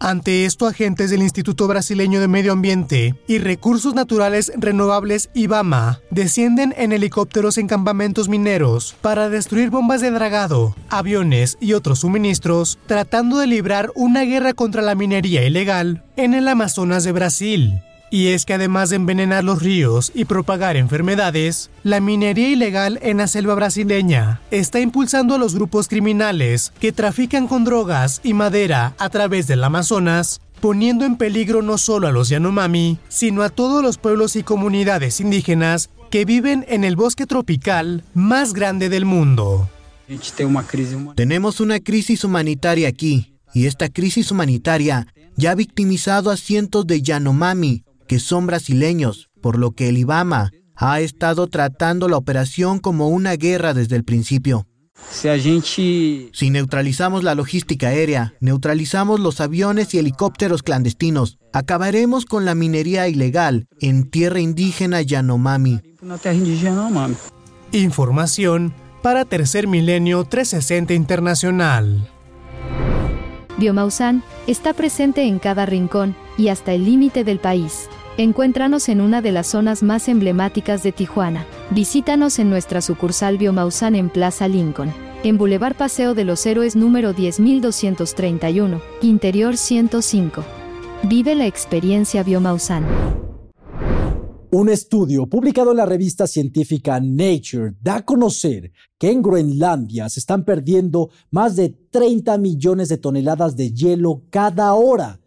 Ante 0.00 0.46
esto, 0.46 0.66
agentes 0.66 1.10
del 1.10 1.22
Instituto 1.22 1.68
Brasileño 1.68 2.18
de 2.18 2.26
Medio 2.26 2.50
Ambiente 2.50 3.14
y 3.28 3.38
Recursos 3.38 3.94
Naturales 3.94 4.50
Renovables 4.56 5.30
IBAMA 5.32 6.00
descienden 6.10 6.74
en 6.76 6.90
helicópteros 6.90 7.56
en 7.56 7.68
campamentos 7.68 8.28
mineros 8.28 8.96
para 9.00 9.28
destruir 9.28 9.70
bombas 9.70 10.00
de 10.00 10.10
dragado, 10.10 10.74
aviones 10.88 11.56
y 11.60 11.74
otros 11.74 12.00
suministros, 12.00 12.80
tratando 12.86 13.38
de 13.38 13.46
librar 13.46 13.92
una 13.94 14.22
guerra 14.22 14.54
contra 14.54 14.82
la 14.82 14.96
minería 14.96 15.46
ilegal 15.46 16.02
en 16.16 16.34
el 16.34 16.48
Amazonas 16.48 17.04
de 17.04 17.12
Brasil. 17.12 17.80
Y 18.10 18.28
es 18.28 18.44
que 18.44 18.54
además 18.54 18.90
de 18.90 18.96
envenenar 18.96 19.42
los 19.42 19.62
ríos 19.62 20.12
y 20.14 20.24
propagar 20.24 20.76
enfermedades, 20.76 21.70
la 21.82 22.00
minería 22.00 22.48
ilegal 22.48 22.98
en 23.02 23.16
la 23.16 23.26
selva 23.26 23.54
brasileña 23.54 24.40
está 24.50 24.78
impulsando 24.80 25.34
a 25.34 25.38
los 25.38 25.54
grupos 25.54 25.88
criminales 25.88 26.72
que 26.78 26.92
trafican 26.92 27.48
con 27.48 27.64
drogas 27.64 28.20
y 28.22 28.34
madera 28.34 28.94
a 28.98 29.08
través 29.08 29.46
del 29.46 29.64
Amazonas, 29.64 30.40
poniendo 30.60 31.04
en 31.04 31.16
peligro 31.16 31.60
no 31.60 31.76
solo 31.76 32.06
a 32.06 32.12
los 32.12 32.28
Yanomami, 32.28 32.98
sino 33.08 33.42
a 33.42 33.50
todos 33.50 33.82
los 33.82 33.98
pueblos 33.98 34.36
y 34.36 34.42
comunidades 34.42 35.20
indígenas 35.20 35.90
que 36.10 36.24
viven 36.24 36.64
en 36.68 36.84
el 36.84 36.94
bosque 36.94 37.26
tropical 37.26 38.04
más 38.14 38.52
grande 38.52 38.88
del 38.88 39.04
mundo. 39.04 39.68
Tenemos 41.16 41.60
una 41.60 41.80
crisis 41.80 42.24
humanitaria 42.24 42.88
aquí, 42.88 43.34
y 43.52 43.66
esta 43.66 43.88
crisis 43.88 44.30
humanitaria 44.30 45.06
ya 45.36 45.50
ha 45.50 45.54
victimizado 45.54 46.30
a 46.30 46.36
cientos 46.36 46.86
de 46.86 47.02
Yanomami, 47.02 47.82
que 48.06 48.18
son 48.18 48.46
brasileños, 48.46 49.30
por 49.40 49.58
lo 49.58 49.72
que 49.72 49.88
el 49.88 49.98
IBAMA 49.98 50.50
ha 50.76 51.00
estado 51.00 51.46
tratando 51.46 52.08
la 52.08 52.16
operación 52.16 52.78
como 52.78 53.08
una 53.08 53.34
guerra 53.36 53.74
desde 53.74 53.96
el 53.96 54.04
principio. 54.04 54.66
Si 55.10 56.50
neutralizamos 56.50 57.24
la 57.24 57.34
logística 57.34 57.88
aérea, 57.88 58.34
neutralizamos 58.40 59.20
los 59.20 59.40
aviones 59.40 59.94
y 59.94 59.98
helicópteros 59.98 60.62
clandestinos, 60.62 61.38
acabaremos 61.52 62.24
con 62.24 62.44
la 62.44 62.54
minería 62.54 63.08
ilegal 63.08 63.66
en 63.80 64.10
tierra 64.10 64.40
indígena 64.40 65.02
Yanomami. 65.02 65.80
Información 67.72 68.72
para 69.02 69.24
Tercer 69.24 69.66
Milenio 69.66 70.24
360 70.24 70.94
Internacional. 70.94 72.08
Biomausan 73.58 74.22
está 74.46 74.72
presente 74.72 75.24
en 75.24 75.38
cada 75.38 75.66
rincón 75.66 76.16
y 76.36 76.48
hasta 76.48 76.72
el 76.72 76.84
límite 76.84 77.22
del 77.24 77.38
país. 77.38 77.88
Encuéntranos 78.16 78.88
en 78.88 79.00
una 79.00 79.22
de 79.22 79.32
las 79.32 79.48
zonas 79.48 79.82
más 79.82 80.06
emblemáticas 80.06 80.84
de 80.84 80.92
Tijuana. 80.92 81.44
Visítanos 81.70 82.38
en 82.38 82.48
nuestra 82.48 82.80
sucursal 82.80 83.38
Biomausan 83.38 83.96
en 83.96 84.08
Plaza 84.08 84.46
Lincoln, 84.46 84.92
en 85.24 85.36
Boulevard 85.36 85.74
Paseo 85.74 86.14
de 86.14 86.22
los 86.22 86.46
Héroes 86.46 86.76
número 86.76 87.12
10231, 87.12 88.80
Interior 89.02 89.56
105. 89.56 90.44
Vive 91.08 91.34
la 91.34 91.48
experiencia 91.48 92.22
Biomausan. 92.22 92.84
Un 94.52 94.68
estudio 94.68 95.26
publicado 95.26 95.72
en 95.72 95.78
la 95.78 95.86
revista 95.86 96.28
científica 96.28 97.00
Nature 97.00 97.72
da 97.80 97.96
a 97.96 98.04
conocer 98.04 98.70
que 98.96 99.10
en 99.10 99.22
Groenlandia 99.22 100.08
se 100.08 100.20
están 100.20 100.44
perdiendo 100.44 101.10
más 101.32 101.56
de 101.56 101.70
30 101.90 102.38
millones 102.38 102.88
de 102.90 102.98
toneladas 102.98 103.56
de 103.56 103.72
hielo 103.72 104.22
cada 104.30 104.72
hora, 104.74 105.18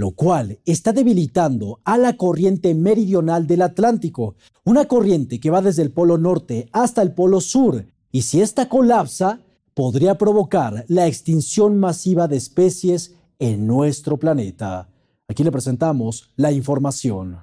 lo 0.00 0.12
cual 0.12 0.58
está 0.64 0.94
debilitando 0.94 1.80
a 1.84 1.98
la 1.98 2.16
corriente 2.16 2.74
meridional 2.74 3.46
del 3.46 3.60
Atlántico, 3.60 4.34
una 4.64 4.86
corriente 4.86 5.38
que 5.40 5.50
va 5.50 5.60
desde 5.60 5.82
el 5.82 5.92
polo 5.92 6.16
norte 6.16 6.70
hasta 6.72 7.02
el 7.02 7.12
polo 7.12 7.42
sur, 7.42 7.84
y 8.10 8.22
si 8.22 8.40
esta 8.40 8.70
colapsa, 8.70 9.40
podría 9.74 10.16
provocar 10.16 10.86
la 10.88 11.06
extinción 11.06 11.78
masiva 11.78 12.28
de 12.28 12.38
especies 12.38 13.14
en 13.38 13.66
nuestro 13.66 14.16
planeta. 14.16 14.88
Aquí 15.28 15.44
le 15.44 15.52
presentamos 15.52 16.30
la 16.34 16.50
información. 16.50 17.40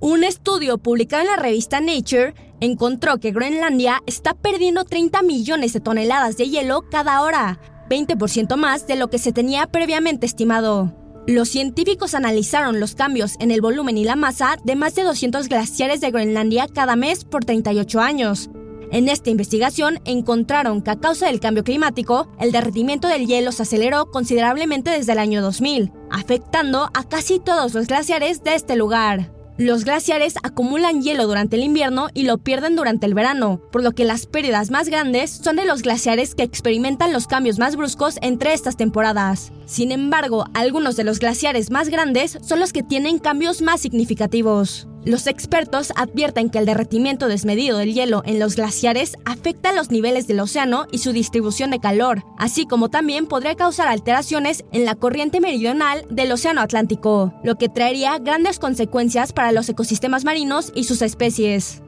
Un 0.00 0.24
estudio 0.24 0.78
publicado 0.78 1.24
en 1.24 1.28
la 1.28 1.36
revista 1.36 1.82
Nature 1.82 2.32
encontró 2.60 3.18
que 3.18 3.32
Groenlandia 3.32 4.02
está 4.06 4.32
perdiendo 4.32 4.84
30 4.84 5.20
millones 5.20 5.74
de 5.74 5.80
toneladas 5.80 6.38
de 6.38 6.48
hielo 6.48 6.86
cada 6.90 7.20
hora, 7.20 7.60
20% 7.90 8.56
más 8.56 8.86
de 8.86 8.96
lo 8.96 9.10
que 9.10 9.18
se 9.18 9.32
tenía 9.32 9.66
previamente 9.66 10.24
estimado. 10.24 10.94
Los 11.26 11.50
científicos 11.50 12.14
analizaron 12.14 12.80
los 12.80 12.94
cambios 12.94 13.34
en 13.40 13.50
el 13.50 13.60
volumen 13.60 13.98
y 13.98 14.04
la 14.04 14.16
masa 14.16 14.56
de 14.64 14.76
más 14.76 14.94
de 14.94 15.02
200 15.02 15.48
glaciares 15.48 16.00
de 16.00 16.10
Groenlandia 16.10 16.66
cada 16.66 16.96
mes 16.96 17.24
por 17.24 17.44
38 17.44 18.00
años. 18.00 18.48
En 18.92 19.08
esta 19.08 19.30
investigación 19.30 20.00
encontraron 20.04 20.82
que 20.82 20.90
a 20.90 20.98
causa 20.98 21.26
del 21.26 21.38
cambio 21.38 21.62
climático, 21.62 22.28
el 22.40 22.50
derretimiento 22.50 23.06
del 23.06 23.26
hielo 23.26 23.52
se 23.52 23.62
aceleró 23.62 24.10
considerablemente 24.10 24.90
desde 24.90 25.12
el 25.12 25.18
año 25.18 25.42
2000, 25.42 25.92
afectando 26.10 26.90
a 26.94 27.04
casi 27.04 27.38
todos 27.38 27.74
los 27.74 27.86
glaciares 27.86 28.42
de 28.42 28.54
este 28.54 28.74
lugar. 28.74 29.39
Los 29.60 29.84
glaciares 29.84 30.36
acumulan 30.42 31.02
hielo 31.02 31.26
durante 31.26 31.56
el 31.56 31.62
invierno 31.62 32.08
y 32.14 32.22
lo 32.22 32.38
pierden 32.38 32.76
durante 32.76 33.04
el 33.04 33.12
verano, 33.12 33.60
por 33.70 33.82
lo 33.82 33.92
que 33.92 34.06
las 34.06 34.24
pérdidas 34.24 34.70
más 34.70 34.88
grandes 34.88 35.30
son 35.30 35.56
de 35.56 35.66
los 35.66 35.82
glaciares 35.82 36.34
que 36.34 36.44
experimentan 36.44 37.12
los 37.12 37.26
cambios 37.26 37.58
más 37.58 37.76
bruscos 37.76 38.16
entre 38.22 38.54
estas 38.54 38.78
temporadas. 38.78 39.52
Sin 39.70 39.92
embargo, 39.92 40.46
algunos 40.52 40.96
de 40.96 41.04
los 41.04 41.20
glaciares 41.20 41.70
más 41.70 41.90
grandes 41.90 42.38
son 42.42 42.58
los 42.58 42.72
que 42.72 42.82
tienen 42.82 43.20
cambios 43.20 43.62
más 43.62 43.80
significativos. 43.80 44.88
Los 45.04 45.28
expertos 45.28 45.92
advierten 45.94 46.50
que 46.50 46.58
el 46.58 46.66
derretimiento 46.66 47.28
desmedido 47.28 47.78
del 47.78 47.94
hielo 47.94 48.22
en 48.26 48.40
los 48.40 48.56
glaciares 48.56 49.16
afecta 49.24 49.72
los 49.72 49.92
niveles 49.92 50.26
del 50.26 50.40
océano 50.40 50.86
y 50.90 50.98
su 50.98 51.12
distribución 51.12 51.70
de 51.70 51.78
calor, 51.78 52.24
así 52.36 52.66
como 52.66 52.88
también 52.88 53.26
podría 53.26 53.54
causar 53.54 53.86
alteraciones 53.86 54.64
en 54.72 54.84
la 54.84 54.96
corriente 54.96 55.38
meridional 55.38 56.04
del 56.10 56.32
Océano 56.32 56.62
Atlántico, 56.62 57.32
lo 57.44 57.54
que 57.54 57.68
traería 57.68 58.18
grandes 58.18 58.58
consecuencias 58.58 59.32
para 59.32 59.52
los 59.52 59.68
ecosistemas 59.68 60.24
marinos 60.24 60.72
y 60.74 60.82
sus 60.82 61.00
especies. 61.00 61.80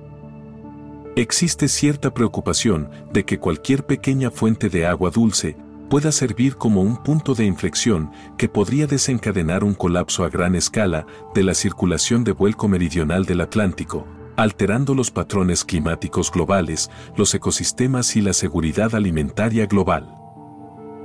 Existe 1.16 1.66
cierta 1.66 2.14
preocupación 2.14 2.88
de 3.12 3.24
que 3.24 3.40
cualquier 3.40 3.84
pequeña 3.84 4.30
fuente 4.30 4.68
de 4.68 4.86
agua 4.86 5.10
dulce 5.10 5.56
pueda 5.92 6.10
servir 6.10 6.56
como 6.56 6.80
un 6.80 6.96
punto 6.96 7.34
de 7.34 7.44
inflexión 7.44 8.12
que 8.38 8.48
podría 8.48 8.86
desencadenar 8.86 9.62
un 9.62 9.74
colapso 9.74 10.24
a 10.24 10.30
gran 10.30 10.54
escala 10.54 11.06
de 11.34 11.42
la 11.42 11.52
circulación 11.52 12.24
de 12.24 12.32
vuelco 12.32 12.66
meridional 12.66 13.26
del 13.26 13.42
Atlántico, 13.42 14.06
alterando 14.38 14.94
los 14.94 15.10
patrones 15.10 15.66
climáticos 15.66 16.32
globales, 16.32 16.90
los 17.14 17.34
ecosistemas 17.34 18.16
y 18.16 18.22
la 18.22 18.32
seguridad 18.32 18.94
alimentaria 18.94 19.66
global. 19.66 20.16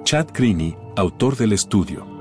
Chad 0.06 0.28
Greene, 0.34 0.78
autor 0.96 1.36
del 1.36 1.52
estudio. 1.52 2.17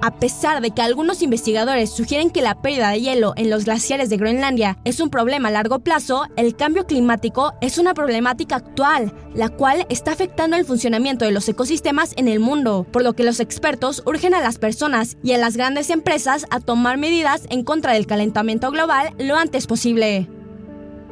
A 0.00 0.12
pesar 0.12 0.62
de 0.62 0.70
que 0.70 0.80
algunos 0.80 1.22
investigadores 1.22 1.90
sugieren 1.90 2.30
que 2.30 2.40
la 2.40 2.62
pérdida 2.62 2.90
de 2.90 3.00
hielo 3.00 3.32
en 3.36 3.50
los 3.50 3.64
glaciares 3.64 4.08
de 4.08 4.16
Groenlandia 4.16 4.78
es 4.84 5.00
un 5.00 5.10
problema 5.10 5.48
a 5.48 5.52
largo 5.52 5.80
plazo, 5.80 6.26
el 6.36 6.54
cambio 6.54 6.86
climático 6.86 7.54
es 7.60 7.78
una 7.78 7.94
problemática 7.94 8.56
actual, 8.56 9.12
la 9.34 9.48
cual 9.48 9.86
está 9.88 10.12
afectando 10.12 10.56
el 10.56 10.64
funcionamiento 10.64 11.24
de 11.24 11.32
los 11.32 11.48
ecosistemas 11.48 12.14
en 12.16 12.28
el 12.28 12.38
mundo, 12.38 12.86
por 12.92 13.02
lo 13.02 13.14
que 13.14 13.24
los 13.24 13.40
expertos 13.40 14.04
urgen 14.06 14.34
a 14.34 14.40
las 14.40 14.58
personas 14.58 15.16
y 15.24 15.32
a 15.32 15.38
las 15.38 15.56
grandes 15.56 15.90
empresas 15.90 16.46
a 16.50 16.60
tomar 16.60 16.96
medidas 16.96 17.42
en 17.50 17.64
contra 17.64 17.94
del 17.94 18.06
calentamiento 18.06 18.70
global 18.70 19.14
lo 19.18 19.36
antes 19.36 19.66
posible. 19.66 20.28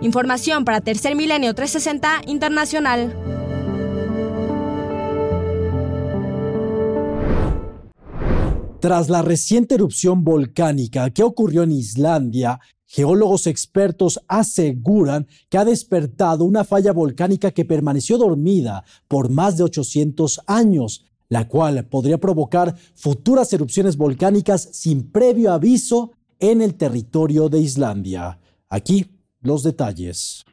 Información 0.00 0.64
para 0.64 0.80
Tercer 0.80 1.16
Milenio 1.16 1.54
360 1.54 2.22
Internacional. 2.26 3.45
Tras 8.86 9.08
la 9.08 9.20
reciente 9.20 9.74
erupción 9.74 10.22
volcánica 10.22 11.10
que 11.10 11.24
ocurrió 11.24 11.64
en 11.64 11.72
Islandia, 11.72 12.60
geólogos 12.86 13.48
expertos 13.48 14.20
aseguran 14.28 15.26
que 15.48 15.58
ha 15.58 15.64
despertado 15.64 16.44
una 16.44 16.62
falla 16.62 16.92
volcánica 16.92 17.50
que 17.50 17.64
permaneció 17.64 18.16
dormida 18.16 18.84
por 19.08 19.28
más 19.28 19.56
de 19.56 19.64
800 19.64 20.40
años, 20.46 21.04
la 21.28 21.48
cual 21.48 21.84
podría 21.88 22.18
provocar 22.18 22.76
futuras 22.94 23.52
erupciones 23.52 23.96
volcánicas 23.96 24.68
sin 24.70 25.10
previo 25.10 25.52
aviso 25.52 26.12
en 26.38 26.62
el 26.62 26.76
territorio 26.76 27.48
de 27.48 27.58
Islandia. 27.58 28.38
Aquí 28.68 29.06
los 29.40 29.64
detalles. 29.64 30.44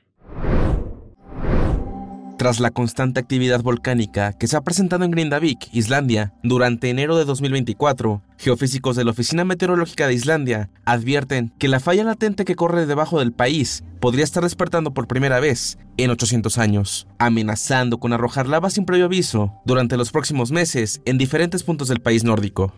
Tras 2.38 2.60
la 2.60 2.72
constante 2.72 3.20
actividad 3.20 3.62
volcánica 3.62 4.34
que 4.34 4.48
se 4.48 4.58
ha 4.58 4.62
presentado 4.62 5.06
en 5.06 5.12
Grindavik, 5.12 5.70
Islandia, 5.72 6.34
durante 6.42 6.90
enero 6.90 7.16
de 7.16 7.26
2024, 7.26 8.24
geofísicos 8.38 8.96
de 8.96 9.04
la 9.04 9.12
Oficina 9.12 9.46
Meteorológica 9.46 10.08
de 10.08 10.16
Islandia 10.16 10.70
advierten 10.84 11.54
que 11.60 11.68
la 11.68 11.80
falla 11.80 12.04
latente 12.04 12.44
que 12.44 12.56
corre 12.56 12.88
debajo 12.88 13.20
del 13.20 13.34
país 13.34 13.84
podría 14.00 14.24
estar 14.24 14.44
despertando 14.44 14.94
por 14.94 15.08
primera 15.08 15.40
vez 15.40 15.78
en 15.98 16.10
800 16.10 16.58
años, 16.58 17.08
amenazando 17.20 18.00
con 18.00 18.14
arrojar 18.14 18.48
lava 18.50 18.72
sin 18.72 18.86
previo 18.86 19.06
aviso 19.06 19.54
durante 19.64 19.96
los 19.96 20.12
próximos 20.12 20.52
meses 20.52 21.02
en 21.06 21.20
diferentes 21.20 21.64
puntos 21.64 21.88
del 21.88 22.02
país 22.02 22.24
nórdico. 22.24 22.74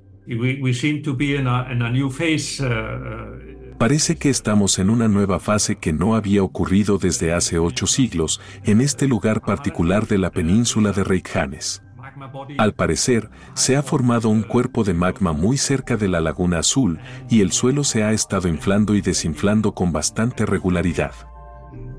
Parece 3.78 4.16
que 4.16 4.30
estamos 4.30 4.80
en 4.80 4.90
una 4.90 5.08
nueva 5.08 5.40
fase 5.40 5.76
que 5.76 5.92
no 5.92 6.16
había 6.16 6.44
ocurrido 6.44 6.98
desde 6.98 7.34
hace 7.34 7.60
ocho 7.60 7.88
siglos 7.88 8.42
en 8.64 8.80
este 8.80 9.08
lugar 9.08 9.42
particular 9.42 10.08
de 10.08 10.18
la 10.18 10.32
península 10.32 10.94
de 10.94 11.04
Reykjanes. 11.04 11.84
Al 12.58 12.74
parecer, 12.74 13.30
se 13.54 13.76
ha 13.76 13.84
formado 13.84 14.30
un 14.30 14.44
cuerpo 14.44 14.84
de 14.84 14.94
magma 14.94 15.34
muy 15.34 15.58
cerca 15.58 15.98
de 15.98 16.08
la 16.08 16.22
laguna 16.22 16.60
azul 16.60 17.00
y 17.30 17.42
el 17.42 17.52
suelo 17.52 17.84
se 17.84 18.04
ha 18.04 18.14
estado 18.14 18.48
inflando 18.48 18.96
y 18.96 19.02
desinflando 19.02 19.74
con 19.74 19.92
bastante 19.92 20.46
regularidad. 20.46 21.14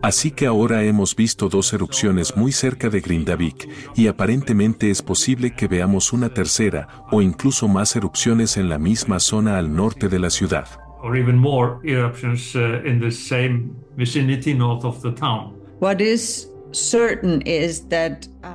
Así 0.06 0.30
que 0.30 0.46
ahora 0.46 0.84
hemos 0.84 1.16
visto 1.16 1.48
dos 1.48 1.72
erupciones 1.72 2.36
muy 2.36 2.52
cerca 2.52 2.88
de 2.88 3.00
Grindavik 3.00 3.68
y 3.96 4.06
aparentemente 4.06 4.88
es 4.88 5.02
posible 5.02 5.56
que 5.56 5.66
veamos 5.66 6.12
una 6.12 6.28
tercera 6.28 6.86
o 7.10 7.22
incluso 7.22 7.66
más 7.66 7.96
erupciones 7.96 8.56
en 8.56 8.68
la 8.68 8.78
misma 8.78 9.18
zona 9.18 9.58
al 9.58 9.74
norte 9.74 10.08
de 10.08 10.20
la 10.20 10.30
ciudad. 10.30 10.68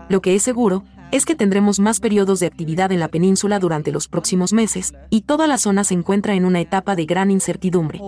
Lo 0.07 0.21
que 0.21 0.35
es 0.35 0.43
seguro 0.43 0.83
es 1.11 1.25
que 1.25 1.35
tendremos 1.35 1.79
más 1.79 1.99
periodos 1.99 2.39
de 2.39 2.47
actividad 2.47 2.91
en 2.91 2.99
la 2.99 3.07
península 3.07 3.59
durante 3.59 3.91
los 3.91 4.07
próximos 4.07 4.53
meses, 4.53 4.93
y 5.09 5.21
toda 5.21 5.47
la 5.47 5.57
zona 5.57 5.83
se 5.83 5.93
encuentra 5.93 6.35
en 6.35 6.45
una 6.45 6.61
etapa 6.61 6.95
de 6.95 7.05
gran 7.05 7.31
incertidumbre. 7.31 7.99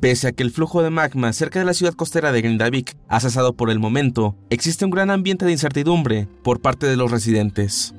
Pese 0.00 0.28
a 0.28 0.32
que 0.32 0.42
el 0.42 0.50
flujo 0.50 0.82
de 0.82 0.90
magma 0.90 1.32
cerca 1.32 1.58
de 1.58 1.64
la 1.64 1.74
ciudad 1.74 1.94
costera 1.94 2.30
de 2.30 2.42
Grindavik 2.42 2.96
ha 3.08 3.18
cesado 3.18 3.54
por 3.54 3.70
el 3.70 3.78
momento, 3.78 4.36
existe 4.50 4.84
un 4.84 4.90
gran 4.90 5.10
ambiente 5.10 5.46
de 5.46 5.52
incertidumbre 5.52 6.28
por 6.42 6.60
parte 6.60 6.86
de 6.86 6.96
los 6.96 7.10
residentes. 7.10 7.94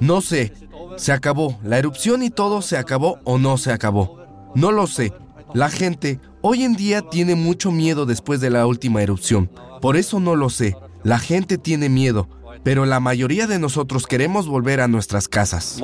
No 0.00 0.20
sé, 0.20 0.52
se 0.96 1.12
acabó 1.12 1.58
la 1.64 1.78
erupción 1.78 2.22
y 2.22 2.30
todo 2.30 2.60
se 2.62 2.76
acabó 2.76 3.18
o 3.24 3.38
no 3.38 3.56
se 3.56 3.72
acabó. 3.72 4.18
No 4.54 4.70
lo 4.70 4.86
sé. 4.86 5.12
La 5.54 5.70
gente 5.70 6.20
Hoy 6.46 6.62
en 6.62 6.74
día 6.74 7.00
tiene 7.00 7.36
mucho 7.36 7.72
miedo 7.72 8.04
después 8.04 8.38
de 8.38 8.50
la 8.50 8.66
última 8.66 9.02
erupción. 9.02 9.50
Por 9.80 9.96
eso 9.96 10.20
no 10.20 10.36
lo 10.36 10.50
sé. 10.50 10.76
La 11.02 11.18
gente 11.18 11.56
tiene 11.56 11.88
miedo, 11.88 12.28
pero 12.62 12.84
la 12.84 13.00
mayoría 13.00 13.46
de 13.46 13.58
nosotros 13.58 14.06
queremos 14.06 14.46
volver 14.46 14.82
a 14.82 14.88
nuestras 14.88 15.26
casas. 15.26 15.80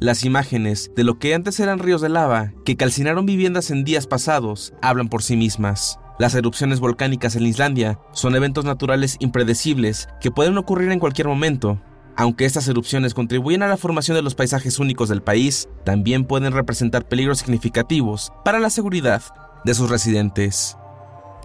Las 0.00 0.24
imágenes 0.26 0.90
de 0.94 1.02
lo 1.02 1.18
que 1.18 1.34
antes 1.34 1.60
eran 1.60 1.78
ríos 1.78 2.02
de 2.02 2.10
lava, 2.10 2.52
que 2.66 2.76
calcinaron 2.76 3.24
viviendas 3.24 3.70
en 3.70 3.84
días 3.84 4.06
pasados, 4.06 4.74
hablan 4.82 5.08
por 5.08 5.22
sí 5.22 5.34
mismas. 5.34 5.98
Las 6.18 6.34
erupciones 6.34 6.78
volcánicas 6.78 7.36
en 7.36 7.46
Islandia 7.46 7.98
son 8.12 8.36
eventos 8.36 8.66
naturales 8.66 9.16
impredecibles 9.18 10.10
que 10.20 10.30
pueden 10.30 10.58
ocurrir 10.58 10.90
en 10.90 10.98
cualquier 10.98 11.28
momento, 11.28 11.80
aunque 12.20 12.44
estas 12.44 12.68
erupciones 12.68 13.14
contribuyen 13.14 13.62
a 13.62 13.66
la 13.66 13.78
formación 13.78 14.14
de 14.14 14.20
los 14.20 14.34
paisajes 14.34 14.78
únicos 14.78 15.08
del 15.08 15.22
país, 15.22 15.70
también 15.86 16.26
pueden 16.26 16.52
representar 16.52 17.08
peligros 17.08 17.38
significativos 17.38 18.30
para 18.44 18.58
la 18.58 18.68
seguridad 18.68 19.22
de 19.64 19.72
sus 19.72 19.88
residentes. 19.88 20.76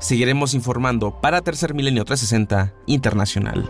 Seguiremos 0.01 0.53
informando 0.53 1.21
para 1.21 1.39
Tercer 1.39 1.73
Milenio 1.73 2.03
360 2.03 2.73
Internacional. 2.87 3.69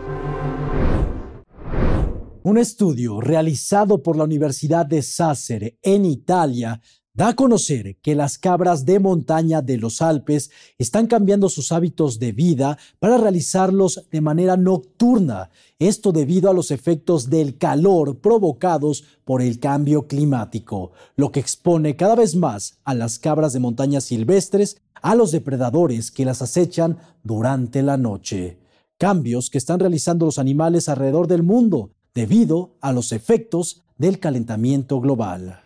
Un 2.42 2.58
estudio 2.58 3.20
realizado 3.20 4.02
por 4.02 4.16
la 4.16 4.24
Universidad 4.24 4.84
de 4.84 5.00
Sassere 5.02 5.78
en 5.82 6.06
Italia 6.06 6.80
da 7.16 7.28
a 7.28 7.34
conocer 7.34 7.96
que 8.02 8.14
las 8.14 8.36
cabras 8.36 8.84
de 8.84 9.00
montaña 9.00 9.62
de 9.62 9.78
los 9.78 10.02
Alpes 10.02 10.50
están 10.76 11.06
cambiando 11.06 11.48
sus 11.48 11.72
hábitos 11.72 12.18
de 12.18 12.32
vida 12.32 12.76
para 12.98 13.16
realizarlos 13.16 14.06
de 14.10 14.20
manera 14.20 14.58
nocturna, 14.58 15.48
esto 15.78 16.12
debido 16.12 16.50
a 16.50 16.54
los 16.54 16.70
efectos 16.70 17.30
del 17.30 17.56
calor 17.56 18.18
provocados 18.18 19.04
por 19.24 19.40
el 19.40 19.58
cambio 19.58 20.06
climático, 20.06 20.92
lo 21.16 21.32
que 21.32 21.40
expone 21.40 21.96
cada 21.96 22.16
vez 22.16 22.36
más 22.36 22.80
a 22.84 22.94
las 22.94 23.18
cabras 23.18 23.54
de 23.54 23.60
montaña 23.60 24.02
silvestres 24.02 24.76
a 25.00 25.14
los 25.14 25.32
depredadores 25.32 26.10
que 26.10 26.26
las 26.26 26.42
acechan 26.42 26.98
durante 27.22 27.82
la 27.82 27.96
noche. 27.96 28.58
Cambios 28.98 29.48
que 29.48 29.58
están 29.58 29.80
realizando 29.80 30.26
los 30.26 30.38
animales 30.38 30.88
alrededor 30.90 31.28
del 31.28 31.42
mundo 31.42 31.92
debido 32.14 32.76
a 32.82 32.92
los 32.92 33.12
efectos 33.12 33.84
del 33.96 34.20
calentamiento 34.20 35.00
global. 35.00 35.65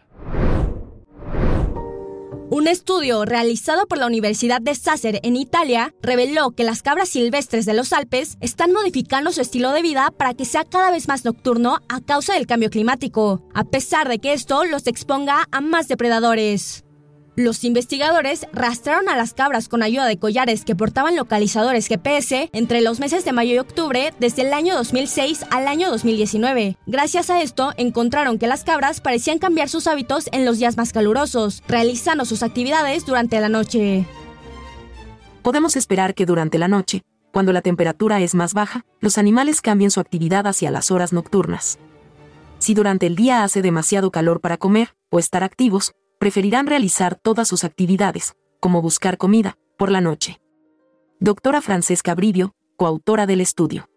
Un 2.52 2.66
estudio 2.66 3.24
realizado 3.24 3.86
por 3.86 3.98
la 3.98 4.06
Universidad 4.06 4.60
de 4.60 4.74
Sasser 4.74 5.20
en 5.22 5.36
Italia 5.36 5.94
reveló 6.02 6.50
que 6.50 6.64
las 6.64 6.82
cabras 6.82 7.08
silvestres 7.08 7.64
de 7.64 7.74
los 7.74 7.92
Alpes 7.92 8.38
están 8.40 8.72
modificando 8.72 9.30
su 9.30 9.40
estilo 9.40 9.70
de 9.70 9.82
vida 9.82 10.10
para 10.10 10.34
que 10.34 10.44
sea 10.44 10.64
cada 10.64 10.90
vez 10.90 11.06
más 11.06 11.24
nocturno 11.24 11.78
a 11.88 12.00
causa 12.00 12.34
del 12.34 12.48
cambio 12.48 12.68
climático, 12.68 13.48
a 13.54 13.62
pesar 13.62 14.08
de 14.08 14.18
que 14.18 14.32
esto 14.32 14.64
los 14.64 14.88
exponga 14.88 15.46
a 15.52 15.60
más 15.60 15.86
depredadores. 15.86 16.82
Los 17.40 17.64
investigadores 17.64 18.46
rastrearon 18.52 19.08
a 19.08 19.16
las 19.16 19.32
cabras 19.32 19.70
con 19.70 19.82
ayuda 19.82 20.04
de 20.04 20.18
collares 20.18 20.66
que 20.66 20.76
portaban 20.76 21.16
localizadores 21.16 21.86
GPS 21.86 22.50
entre 22.52 22.82
los 22.82 23.00
meses 23.00 23.24
de 23.24 23.32
mayo 23.32 23.54
y 23.54 23.58
octubre 23.58 24.12
desde 24.20 24.42
el 24.42 24.52
año 24.52 24.74
2006 24.74 25.46
al 25.50 25.66
año 25.66 25.90
2019. 25.90 26.76
Gracias 26.86 27.30
a 27.30 27.40
esto, 27.40 27.72
encontraron 27.78 28.38
que 28.38 28.46
las 28.46 28.62
cabras 28.62 29.00
parecían 29.00 29.38
cambiar 29.38 29.70
sus 29.70 29.86
hábitos 29.86 30.28
en 30.32 30.44
los 30.44 30.58
días 30.58 30.76
más 30.76 30.92
calurosos, 30.92 31.62
realizando 31.66 32.26
sus 32.26 32.42
actividades 32.42 33.06
durante 33.06 33.40
la 33.40 33.48
noche. 33.48 34.04
Podemos 35.40 35.76
esperar 35.76 36.14
que 36.14 36.26
durante 36.26 36.58
la 36.58 36.68
noche, 36.68 37.04
cuando 37.32 37.54
la 37.54 37.62
temperatura 37.62 38.20
es 38.20 38.34
más 38.34 38.52
baja, 38.52 38.84
los 39.00 39.16
animales 39.16 39.62
cambien 39.62 39.90
su 39.90 40.00
actividad 40.00 40.46
hacia 40.46 40.70
las 40.70 40.90
horas 40.90 41.14
nocturnas. 41.14 41.78
Si 42.58 42.74
durante 42.74 43.06
el 43.06 43.16
día 43.16 43.44
hace 43.44 43.62
demasiado 43.62 44.10
calor 44.10 44.42
para 44.42 44.58
comer 44.58 44.94
o 45.08 45.18
estar 45.18 45.42
activos, 45.42 45.94
preferirán 46.20 46.66
realizar 46.66 47.14
todas 47.14 47.48
sus 47.48 47.64
actividades, 47.64 48.34
como 48.60 48.82
buscar 48.82 49.16
comida, 49.16 49.56
por 49.78 49.90
la 49.90 50.02
noche. 50.02 50.38
Doctora 51.18 51.62
Francesca 51.62 52.14
Brivio, 52.14 52.54
coautora 52.76 53.26
del 53.26 53.40
estudio. 53.40 53.88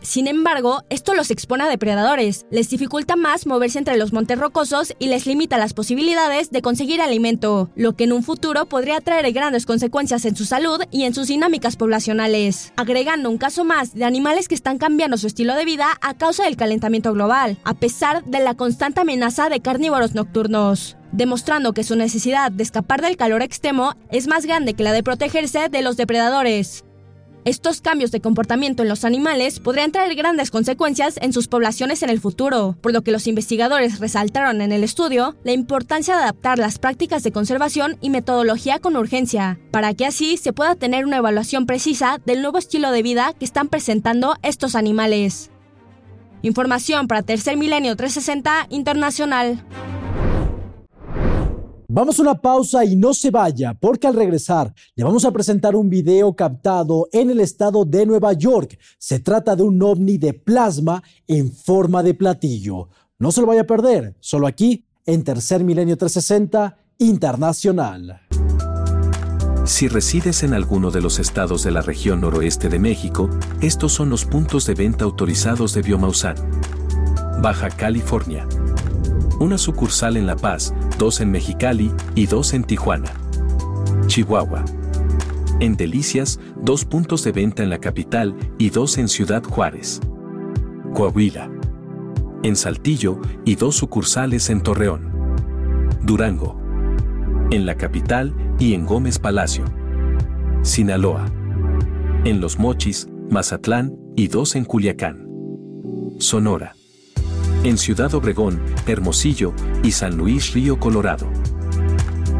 Sin 0.00 0.28
embargo, 0.28 0.84
esto 0.90 1.14
los 1.14 1.30
expone 1.30 1.64
a 1.64 1.68
depredadores, 1.68 2.46
les 2.50 2.70
dificulta 2.70 3.16
más 3.16 3.46
moverse 3.46 3.78
entre 3.78 3.96
los 3.96 4.12
montes 4.12 4.38
rocosos 4.38 4.94
y 4.98 5.08
les 5.08 5.26
limita 5.26 5.58
las 5.58 5.74
posibilidades 5.74 6.50
de 6.50 6.62
conseguir 6.62 7.00
alimento, 7.00 7.70
lo 7.74 7.96
que 7.96 8.04
en 8.04 8.12
un 8.12 8.22
futuro 8.22 8.66
podría 8.66 9.00
traer 9.00 9.32
grandes 9.32 9.66
consecuencias 9.66 10.24
en 10.24 10.36
su 10.36 10.44
salud 10.44 10.80
y 10.90 11.04
en 11.04 11.14
sus 11.14 11.28
dinámicas 11.28 11.76
poblacionales, 11.76 12.72
agregando 12.76 13.28
un 13.28 13.38
caso 13.38 13.64
más 13.64 13.94
de 13.94 14.04
animales 14.04 14.46
que 14.46 14.54
están 14.54 14.78
cambiando 14.78 15.18
su 15.18 15.26
estilo 15.26 15.54
de 15.54 15.64
vida 15.64 15.88
a 16.00 16.14
causa 16.14 16.44
del 16.44 16.56
calentamiento 16.56 17.12
global, 17.12 17.58
a 17.64 17.74
pesar 17.74 18.24
de 18.24 18.40
la 18.40 18.54
constante 18.54 19.00
amenaza 19.00 19.48
de 19.48 19.60
carnívoros 19.60 20.14
nocturnos 20.14 20.96
demostrando 21.12 21.72
que 21.72 21.84
su 21.84 21.96
necesidad 21.96 22.52
de 22.52 22.62
escapar 22.62 23.00
del 23.00 23.16
calor 23.16 23.42
extremo 23.42 23.94
es 24.10 24.26
más 24.28 24.44
grande 24.44 24.74
que 24.74 24.82
la 24.82 24.92
de 24.92 25.02
protegerse 25.02 25.70
de 25.70 25.82
los 25.82 25.96
depredadores. 25.96 26.84
Estos 27.48 27.80
cambios 27.80 28.10
de 28.10 28.20
comportamiento 28.20 28.82
en 28.82 28.90
los 28.90 29.06
animales 29.06 29.58
podrían 29.58 29.90
traer 29.90 30.14
grandes 30.14 30.50
consecuencias 30.50 31.18
en 31.22 31.32
sus 31.32 31.48
poblaciones 31.48 32.02
en 32.02 32.10
el 32.10 32.20
futuro, 32.20 32.76
por 32.82 32.92
lo 32.92 33.00
que 33.00 33.10
los 33.10 33.26
investigadores 33.26 34.00
resaltaron 34.00 34.60
en 34.60 34.70
el 34.70 34.84
estudio 34.84 35.34
la 35.44 35.52
importancia 35.52 36.14
de 36.14 36.24
adaptar 36.24 36.58
las 36.58 36.78
prácticas 36.78 37.22
de 37.22 37.32
conservación 37.32 37.96
y 38.02 38.10
metodología 38.10 38.80
con 38.80 38.96
urgencia, 38.96 39.58
para 39.70 39.94
que 39.94 40.04
así 40.04 40.36
se 40.36 40.52
pueda 40.52 40.74
tener 40.74 41.06
una 41.06 41.16
evaluación 41.16 41.64
precisa 41.64 42.20
del 42.26 42.42
nuevo 42.42 42.58
estilo 42.58 42.90
de 42.92 43.02
vida 43.02 43.32
que 43.32 43.46
están 43.46 43.68
presentando 43.68 44.36
estos 44.42 44.74
animales. 44.74 45.50
Información 46.42 47.08
para 47.08 47.22
Tercer 47.22 47.56
Milenio 47.56 47.96
360 47.96 48.66
Internacional. 48.68 49.64
Vamos 51.90 52.18
a 52.18 52.22
una 52.22 52.34
pausa 52.34 52.84
y 52.84 52.96
no 52.96 53.14
se 53.14 53.30
vaya, 53.30 53.72
porque 53.72 54.06
al 54.06 54.12
regresar 54.12 54.74
le 54.94 55.04
vamos 55.04 55.24
a 55.24 55.30
presentar 55.30 55.74
un 55.74 55.88
video 55.88 56.36
captado 56.36 57.08
en 57.12 57.30
el 57.30 57.40
estado 57.40 57.86
de 57.86 58.04
Nueva 58.04 58.34
York. 58.34 58.78
Se 58.98 59.20
trata 59.20 59.56
de 59.56 59.62
un 59.62 59.82
ovni 59.82 60.18
de 60.18 60.34
plasma 60.34 61.02
en 61.26 61.50
forma 61.50 62.02
de 62.02 62.12
platillo. 62.12 62.90
No 63.18 63.32
se 63.32 63.40
lo 63.40 63.46
vaya 63.46 63.62
a 63.62 63.66
perder, 63.66 64.14
solo 64.20 64.46
aquí 64.46 64.84
en 65.06 65.24
Tercer 65.24 65.64
Milenio 65.64 65.96
360 65.96 66.76
Internacional. 66.98 68.20
Si 69.64 69.88
resides 69.88 70.42
en 70.42 70.52
alguno 70.52 70.90
de 70.90 71.00
los 71.00 71.18
estados 71.18 71.62
de 71.62 71.70
la 71.70 71.80
región 71.80 72.20
noroeste 72.20 72.68
de 72.68 72.78
México, 72.78 73.30
estos 73.62 73.94
son 73.94 74.10
los 74.10 74.26
puntos 74.26 74.66
de 74.66 74.74
venta 74.74 75.06
autorizados 75.06 75.72
de 75.72 75.80
Biomausan. 75.80 76.36
Baja 77.40 77.70
California, 77.70 78.46
una 79.38 79.58
sucursal 79.58 80.16
en 80.16 80.26
La 80.26 80.36
Paz, 80.36 80.74
dos 80.98 81.20
en 81.20 81.30
Mexicali 81.30 81.92
y 82.14 82.26
dos 82.26 82.54
en 82.54 82.64
Tijuana. 82.64 83.12
Chihuahua. 84.06 84.64
En 85.60 85.76
Delicias, 85.76 86.40
dos 86.56 86.84
puntos 86.84 87.24
de 87.24 87.32
venta 87.32 87.62
en 87.62 87.70
la 87.70 87.78
capital 87.78 88.34
y 88.58 88.70
dos 88.70 88.98
en 88.98 89.08
Ciudad 89.08 89.42
Juárez. 89.42 90.00
Coahuila. 90.94 91.50
En 92.42 92.56
Saltillo 92.56 93.20
y 93.44 93.56
dos 93.56 93.76
sucursales 93.76 94.50
en 94.50 94.62
Torreón. 94.62 95.36
Durango. 96.02 96.56
En 97.50 97.66
la 97.66 97.76
capital 97.76 98.34
y 98.58 98.74
en 98.74 98.86
Gómez 98.86 99.18
Palacio. 99.18 99.64
Sinaloa. 100.62 101.26
En 102.24 102.40
Los 102.40 102.58
Mochis, 102.58 103.08
Mazatlán 103.30 103.96
y 104.16 104.28
dos 104.28 104.56
en 104.56 104.64
Culiacán. 104.64 105.28
Sonora. 106.18 106.77
En 107.64 107.76
Ciudad 107.76 108.14
Obregón, 108.14 108.60
Hermosillo 108.86 109.52
y 109.82 109.90
San 109.90 110.16
Luis 110.16 110.52
Río 110.52 110.78
Colorado. 110.78 111.28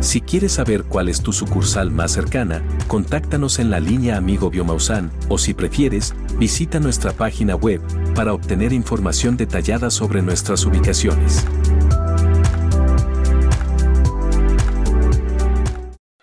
Si 0.00 0.20
quieres 0.20 0.52
saber 0.52 0.84
cuál 0.84 1.08
es 1.08 1.22
tu 1.22 1.32
sucursal 1.32 1.90
más 1.90 2.12
cercana, 2.12 2.62
contáctanos 2.86 3.58
en 3.58 3.68
la 3.68 3.80
línea 3.80 4.16
Amigo 4.16 4.48
Biomausan 4.48 5.10
o 5.28 5.36
si 5.36 5.54
prefieres, 5.54 6.14
visita 6.38 6.78
nuestra 6.78 7.12
página 7.12 7.56
web 7.56 7.80
para 8.14 8.32
obtener 8.32 8.72
información 8.72 9.36
detallada 9.36 9.90
sobre 9.90 10.22
nuestras 10.22 10.64
ubicaciones. 10.64 11.44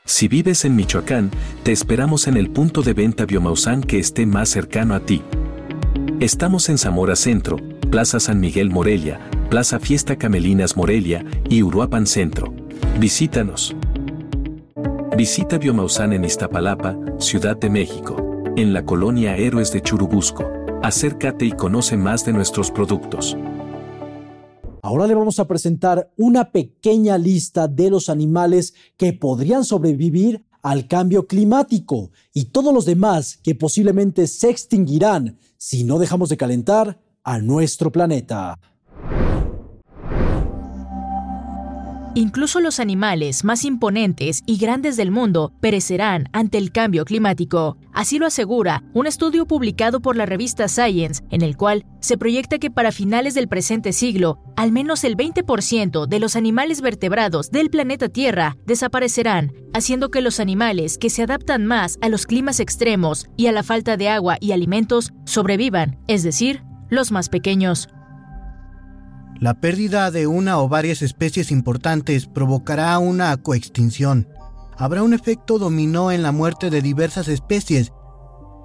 Si 0.06 0.30
vives 0.30 0.64
en 0.64 0.78
Michoacán, 0.78 1.32
te 1.64 1.74
esperamos 1.74 2.28
en 2.28 2.38
el 2.38 2.50
punto 2.50 2.82
de 2.82 2.94
venta 2.94 3.26
Biomausan 3.26 3.84
que 3.84 4.00
esté 4.00 4.26
más 4.26 4.48
cercano 4.48 4.96
a 4.96 5.02
ti. 5.02 5.22
Estamos 6.22 6.70
en 6.70 6.78
Zamora 6.78 7.18
Centro, 7.18 7.58
Plaza 7.92 8.22
San 8.22 8.40
Miguel 8.40 8.70
Morelia, 8.70 9.20
Plaza 9.50 9.80
Fiesta 9.80 10.16
Camelinas 10.16 10.78
Morelia 10.78 11.26
y 11.50 11.62
Uruapan 11.62 12.08
Centro. 12.08 12.54
Visítanos. 12.98 13.76
Visita 15.18 15.58
Biomausan 15.58 16.14
en 16.14 16.24
Iztapalapa, 16.24 16.98
Ciudad 17.20 17.58
de 17.58 17.70
México, 17.70 18.16
en 18.56 18.72
la 18.72 18.86
colonia 18.86 19.36
Héroes 19.36 19.74
de 19.74 19.82
Churubusco. 19.82 20.50
Acércate 20.84 21.44
y 21.46 21.52
conoce 21.52 21.98
más 21.98 22.26
de 22.26 22.32
nuestros 22.32 22.72
productos. 22.72 23.36
Ahora 24.82 25.08
le 25.08 25.16
vamos 25.16 25.40
a 25.40 25.48
presentar 25.48 26.12
una 26.16 26.52
pequeña 26.52 27.18
lista 27.18 27.68
de 27.68 27.90
los 27.90 28.08
animales 28.08 28.74
que 28.96 29.12
podrían 29.12 29.66
sobrevivir 29.66 30.46
al 30.66 30.88
cambio 30.88 31.28
climático 31.28 32.10
y 32.34 32.46
todos 32.46 32.74
los 32.74 32.86
demás 32.86 33.38
que 33.44 33.54
posiblemente 33.54 34.26
se 34.26 34.50
extinguirán 34.50 35.38
si 35.58 35.84
no 35.84 36.00
dejamos 36.00 36.30
de 36.30 36.38
calentar 36.38 37.00
a 37.24 37.38
nuestro 37.38 37.92
planeta. 37.92 38.58
Incluso 42.18 42.62
los 42.62 42.80
animales 42.80 43.44
más 43.44 43.66
imponentes 43.66 44.42
y 44.46 44.56
grandes 44.56 44.96
del 44.96 45.12
mundo 45.12 45.52
perecerán 45.60 46.30
ante 46.32 46.58
el 46.58 46.72
cambio 46.72 47.04
climático. 47.04 47.78
Así 47.92 48.20
lo 48.20 48.26
asegura 48.26 48.84
un 48.94 49.06
estudio 49.06 49.46
publicado 49.46 50.00
por 50.00 50.16
la 50.16 50.26
revista 50.26 50.70
Science, 50.70 51.26
en 51.30 51.42
el 51.42 51.58
cual 51.58 51.86
se 52.00 52.18
proyecta 52.18 52.58
que 52.58 52.72
para 52.72 52.94
finales 52.94 53.34
del 53.34 53.50
presente 53.50 53.92
siglo, 53.92 54.40
al 54.56 54.72
menos 54.72 55.04
el 55.04 55.18
20% 55.18 56.08
de 56.08 56.20
los 56.20 56.38
animales 56.38 56.80
vertebrados 56.80 57.52
del 57.52 57.70
planeta 57.70 58.08
Tierra 58.08 58.56
desaparecerán, 58.66 59.52
haciendo 59.74 60.10
que 60.10 60.22
los 60.22 60.40
animales 60.40 60.98
que 60.98 61.10
se 61.10 61.22
adaptan 61.22 61.66
más 61.66 61.98
a 62.00 62.08
los 62.08 62.26
climas 62.26 62.62
extremos 62.62 63.28
y 63.36 63.48
a 63.48 63.52
la 63.52 63.62
falta 63.62 63.98
de 63.98 64.08
agua 64.08 64.38
y 64.40 64.54
alimentos 64.54 65.12
sobrevivan, 65.26 66.00
es 66.08 66.24
decir, 66.24 66.64
los 66.90 67.12
más 67.12 67.28
pequeños. 67.28 67.90
La 69.46 69.54
pérdida 69.54 70.10
de 70.10 70.26
una 70.26 70.60
o 70.60 70.68
varias 70.68 71.04
especies 71.04 71.52
importantes 71.52 72.26
provocará 72.26 72.98
una 72.98 73.38
coextinción. 73.38 74.28
Habrá 74.76 75.04
un 75.04 75.14
efecto 75.14 75.60
dominó 75.60 76.12
en 76.12 76.24
la 76.24 76.32
muerte 76.32 76.72
de 76.72 76.82
diversas 76.82 77.28
especies 77.28 77.94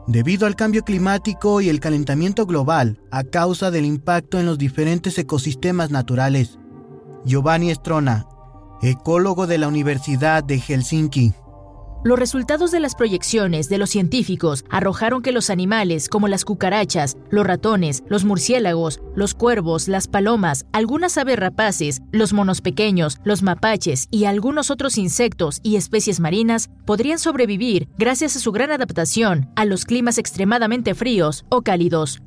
debido 0.07 0.47
al 0.47 0.57
cambio 0.57 0.83
climático 0.83 1.61
y 1.61 1.69
el 1.69 1.81
calentamiento 1.81 2.47
global 2.47 2.99
a 3.11 3.25
causa 3.25 3.71
del 3.71 3.85
impacto 3.85 4.41
en 4.41 4.47
los 4.47 4.57
diferentes 4.57 5.19
ecosistemas 5.19 5.91
naturales. 5.91 6.59
Giovanni 7.27 7.71
Estrona, 7.71 8.27
ecólogo 8.81 9.47
de 9.47 9.59
la 9.59 9.69
Universidad 9.69 10.43
de 10.43 10.61
Helsinki. 10.61 11.35
Los 12.03 12.19
resultados 12.19 12.71
de 12.71 12.81
las 12.81 12.95
proyecciones 12.95 13.69
de 13.69 13.77
los 13.77 13.91
científicos 13.91 14.65
arrojaron 14.71 15.21
que 15.21 15.33
los 15.33 15.51
animales 15.51 16.09
como 16.09 16.29
las 16.29 16.47
cucarachas, 16.47 17.19
los 17.29 17.47
ratones, 17.47 18.05
los 18.09 18.25
murciélagos, 18.25 19.03
los 19.15 19.35
cuervos, 19.35 19.87
las 19.87 20.09
palomas, 20.09 20.65
algunas 20.73 21.19
aves 21.19 21.39
rapaces, 21.39 22.01
los 22.11 22.33
monos 22.33 22.63
pequeños, 22.63 23.19
los 23.25 23.43
mapaches 23.43 24.09
y 24.11 24.25
algunos 24.25 24.71
otros 24.71 24.97
insectos 24.97 25.61
y 25.63 25.77
especies 25.77 26.21
marinas 26.21 26.71
podrían 26.87 27.19
sobrevivir 27.19 27.87
gracias 27.99 28.35
a 28.35 28.41
su 28.41 28.51
gran 28.51 28.71
adaptación 28.71 29.51
a 29.55 29.67
los 29.67 29.85
climas 29.85 30.17
extremadamente 30.17 30.95
fríos 30.95 31.45
o 31.51 31.61
cálidos. 31.61 32.23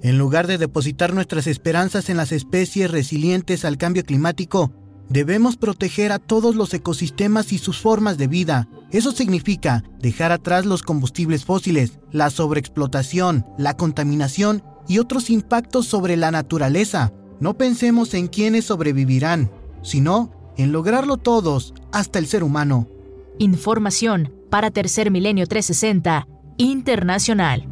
En 0.00 0.16
lugar 0.16 0.46
de 0.46 0.58
depositar 0.58 1.12
nuestras 1.12 1.46
esperanzas 1.46 2.08
en 2.08 2.16
las 2.16 2.30
especies 2.30 2.90
resilientes 2.90 3.64
al 3.64 3.78
cambio 3.78 4.04
climático, 4.04 4.72
Debemos 5.08 5.56
proteger 5.56 6.12
a 6.12 6.18
todos 6.18 6.54
los 6.54 6.74
ecosistemas 6.74 7.52
y 7.52 7.58
sus 7.58 7.80
formas 7.80 8.18
de 8.18 8.26
vida. 8.26 8.68
Eso 8.90 9.12
significa 9.12 9.82
dejar 10.00 10.32
atrás 10.32 10.66
los 10.66 10.82
combustibles 10.82 11.44
fósiles, 11.44 11.98
la 12.12 12.28
sobreexplotación, 12.30 13.46
la 13.56 13.76
contaminación 13.76 14.62
y 14.86 14.98
otros 14.98 15.30
impactos 15.30 15.86
sobre 15.86 16.16
la 16.16 16.30
naturaleza. 16.30 17.12
No 17.40 17.54
pensemos 17.54 18.12
en 18.14 18.28
quiénes 18.28 18.66
sobrevivirán, 18.66 19.50
sino 19.82 20.30
en 20.56 20.72
lograrlo 20.72 21.16
todos, 21.16 21.72
hasta 21.92 22.18
el 22.18 22.26
ser 22.26 22.42
humano. 22.42 22.88
Información 23.38 24.34
para 24.50 24.70
Tercer 24.70 25.10
Milenio 25.10 25.46
360 25.46 26.26
Internacional. 26.58 27.68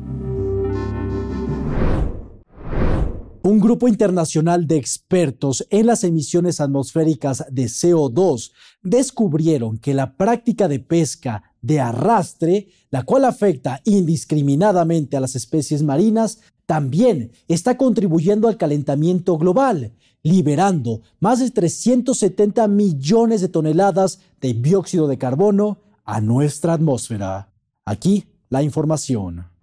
Un 3.46 3.60
grupo 3.60 3.86
internacional 3.86 4.66
de 4.66 4.76
expertos 4.76 5.64
en 5.70 5.86
las 5.86 6.02
emisiones 6.02 6.60
atmosféricas 6.60 7.44
de 7.48 7.66
CO2 7.66 8.50
descubrieron 8.82 9.78
que 9.78 9.94
la 9.94 10.16
práctica 10.16 10.66
de 10.66 10.80
pesca 10.80 11.44
de 11.62 11.78
arrastre, 11.78 12.66
la 12.90 13.04
cual 13.04 13.24
afecta 13.24 13.82
indiscriminadamente 13.84 15.16
a 15.16 15.20
las 15.20 15.36
especies 15.36 15.84
marinas, 15.84 16.40
también 16.66 17.30
está 17.46 17.76
contribuyendo 17.76 18.48
al 18.48 18.56
calentamiento 18.56 19.38
global, 19.38 19.94
liberando 20.24 21.02
más 21.20 21.38
de 21.38 21.48
370 21.48 22.66
millones 22.66 23.42
de 23.42 23.48
toneladas 23.48 24.18
de 24.40 24.54
dióxido 24.54 25.06
de 25.06 25.18
carbono 25.18 25.78
a 26.04 26.20
nuestra 26.20 26.72
atmósfera. 26.72 27.52
Aquí 27.84 28.24
la 28.48 28.64
información. 28.64 29.55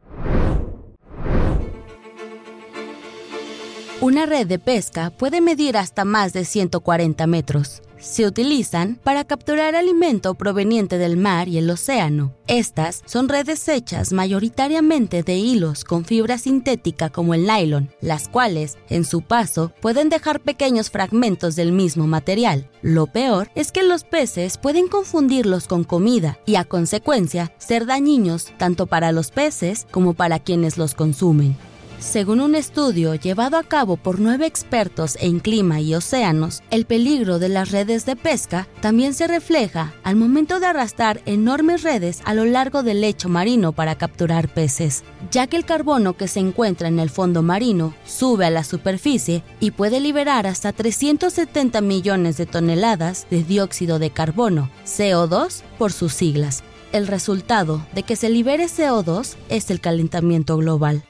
Una 4.04 4.26
red 4.26 4.48
de 4.48 4.60
pesca 4.60 5.12
puede 5.12 5.40
medir 5.40 5.78
hasta 5.78 6.04
más 6.04 6.34
de 6.34 6.44
140 6.44 7.26
metros. 7.26 7.82
Se 7.98 8.26
utilizan 8.26 9.00
para 9.02 9.24
capturar 9.24 9.78
alimento 9.78 10.34
proveniente 10.36 10.98
del 10.98 11.16
mar 11.16 11.48
y 11.48 11.58
el 11.58 11.70
océano. 11.70 12.34
Estas 12.48 13.02
son 13.06 13.30
redes 13.30 13.66
hechas 13.70 14.12
mayoritariamente 14.12 15.24
de 15.24 15.38
hilos 15.38 15.86
con 15.86 16.04
fibra 16.04 16.38
sintética 16.38 17.12
como 17.12 17.34
el 17.34 17.48
nylon, 17.48 17.92
las 18.02 18.28
cuales, 18.28 18.78
en 18.90 19.06
su 19.06 19.22
paso, 19.22 19.72
pueden 19.80 20.10
dejar 20.10 20.42
pequeños 20.42 20.90
fragmentos 20.90 21.56
del 21.56 21.72
mismo 21.72 22.06
material. 22.06 22.70
Lo 22.82 23.08
peor 23.08 23.52
es 23.56 23.72
que 23.72 23.84
los 23.84 24.04
peces 24.04 24.58
pueden 24.58 24.90
confundirlos 24.90 25.66
con 25.66 25.86
comida 25.86 26.40
y, 26.46 26.56
a 26.56 26.66
consecuencia, 26.66 27.54
ser 27.58 27.86
dañinos 27.86 28.52
tanto 28.58 28.86
para 28.86 29.14
los 29.14 29.32
peces 29.32 29.88
como 29.92 30.14
para 30.14 30.40
quienes 30.40 30.78
los 30.78 30.94
consumen. 30.94 31.56
Según 32.04 32.42
un 32.42 32.54
estudio 32.54 33.16
llevado 33.16 33.58
a 33.58 33.64
cabo 33.64 33.96
por 33.96 34.20
nueve 34.20 34.46
expertos 34.46 35.18
en 35.22 35.40
clima 35.40 35.80
y 35.80 35.96
océanos, 35.96 36.62
el 36.70 36.86
peligro 36.86 37.40
de 37.40 37.48
las 37.48 37.72
redes 37.72 38.06
de 38.06 38.18
pesca 38.18 38.68
también 38.82 39.14
se 39.14 39.26
refleja 39.26 39.94
al 40.04 40.18
momento 40.18 40.60
de 40.60 40.68
arrastrar 40.68 41.22
enormes 41.26 41.82
redes 41.82 42.22
a 42.26 42.34
lo 42.34 42.44
largo 42.44 42.84
del 42.84 43.00
lecho 43.00 43.30
marino 43.30 43.72
para 43.72 43.96
capturar 43.96 44.54
peces, 44.54 45.06
ya 45.32 45.48
que 45.48 45.56
el 45.56 45.64
carbono 45.64 46.14
que 46.18 46.28
se 46.28 46.42
encuentra 46.42 46.90
en 46.90 47.00
el 47.00 47.10
fondo 47.10 47.42
marino 47.42 47.96
sube 48.06 48.46
a 48.46 48.52
la 48.52 48.66
superficie 48.66 49.42
y 49.62 49.72
puede 49.72 50.02
liberar 50.02 50.46
hasta 50.46 50.74
370 50.74 51.80
millones 51.80 52.36
de 52.36 52.46
toneladas 52.46 53.28
de 53.32 53.44
dióxido 53.46 53.98
de 53.98 54.12
carbono, 54.12 54.70
CO2 54.86 55.62
por 55.80 55.94
sus 55.94 56.14
siglas. 56.14 56.64
El 56.92 57.08
resultado 57.08 57.84
de 57.96 58.04
que 58.04 58.18
se 58.18 58.30
libere 58.30 58.66
CO2 58.66 59.36
es 59.50 59.72
el 59.72 59.80
calentamiento 59.80 60.58
global. 60.58 61.06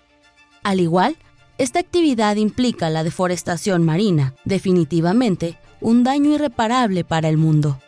Al 0.63 0.80
igual, 0.80 1.17
esta 1.58 1.80
actividad 1.80 2.38
implica 2.38 2.89
la 2.89 3.04
deforestación 3.04 3.84
marina, 3.84 4.34
definitivamente 4.45 5.58
un 5.82 6.04
daño 6.04 6.34
irreparable 6.34 7.04
para 7.04 7.30
el 7.30 7.38
mundo. 7.38 7.80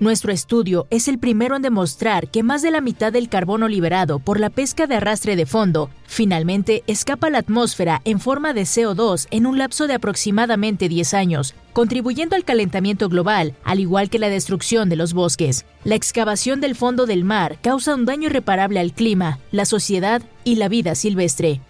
Nuestro 0.00 0.32
estudio 0.32 0.88
es 0.90 1.06
el 1.06 1.20
primero 1.20 1.54
en 1.54 1.62
demostrar 1.62 2.28
que 2.28 2.42
más 2.42 2.62
de 2.62 2.72
la 2.72 2.80
mitad 2.80 3.12
del 3.12 3.28
carbono 3.28 3.68
liberado 3.68 4.18
por 4.18 4.40
la 4.40 4.50
pesca 4.50 4.88
de 4.88 4.96
arrastre 4.96 5.36
de 5.36 5.46
fondo 5.46 5.88
finalmente 6.06 6.82
escapa 6.88 7.28
a 7.28 7.30
la 7.30 7.38
atmósfera 7.38 8.02
en 8.04 8.18
forma 8.18 8.52
de 8.54 8.62
CO2 8.62 9.28
en 9.30 9.46
un 9.46 9.56
lapso 9.56 9.86
de 9.86 9.94
aproximadamente 9.94 10.88
10 10.88 11.14
años, 11.14 11.54
contribuyendo 11.72 12.34
al 12.34 12.44
calentamiento 12.44 13.08
global, 13.08 13.54
al 13.62 13.78
igual 13.78 14.10
que 14.10 14.18
la 14.18 14.28
destrucción 14.28 14.88
de 14.88 14.96
los 14.96 15.14
bosques. 15.14 15.64
La 15.84 15.94
excavación 15.94 16.60
del 16.60 16.74
fondo 16.74 17.06
del 17.06 17.22
mar 17.22 17.58
causa 17.62 17.94
un 17.94 18.04
daño 18.04 18.26
irreparable 18.26 18.80
al 18.80 18.94
clima, 18.94 19.38
la 19.52 19.64
sociedad 19.64 20.22
y 20.42 20.56
la 20.56 20.68
vida 20.68 20.96
silvestre. 20.96 21.60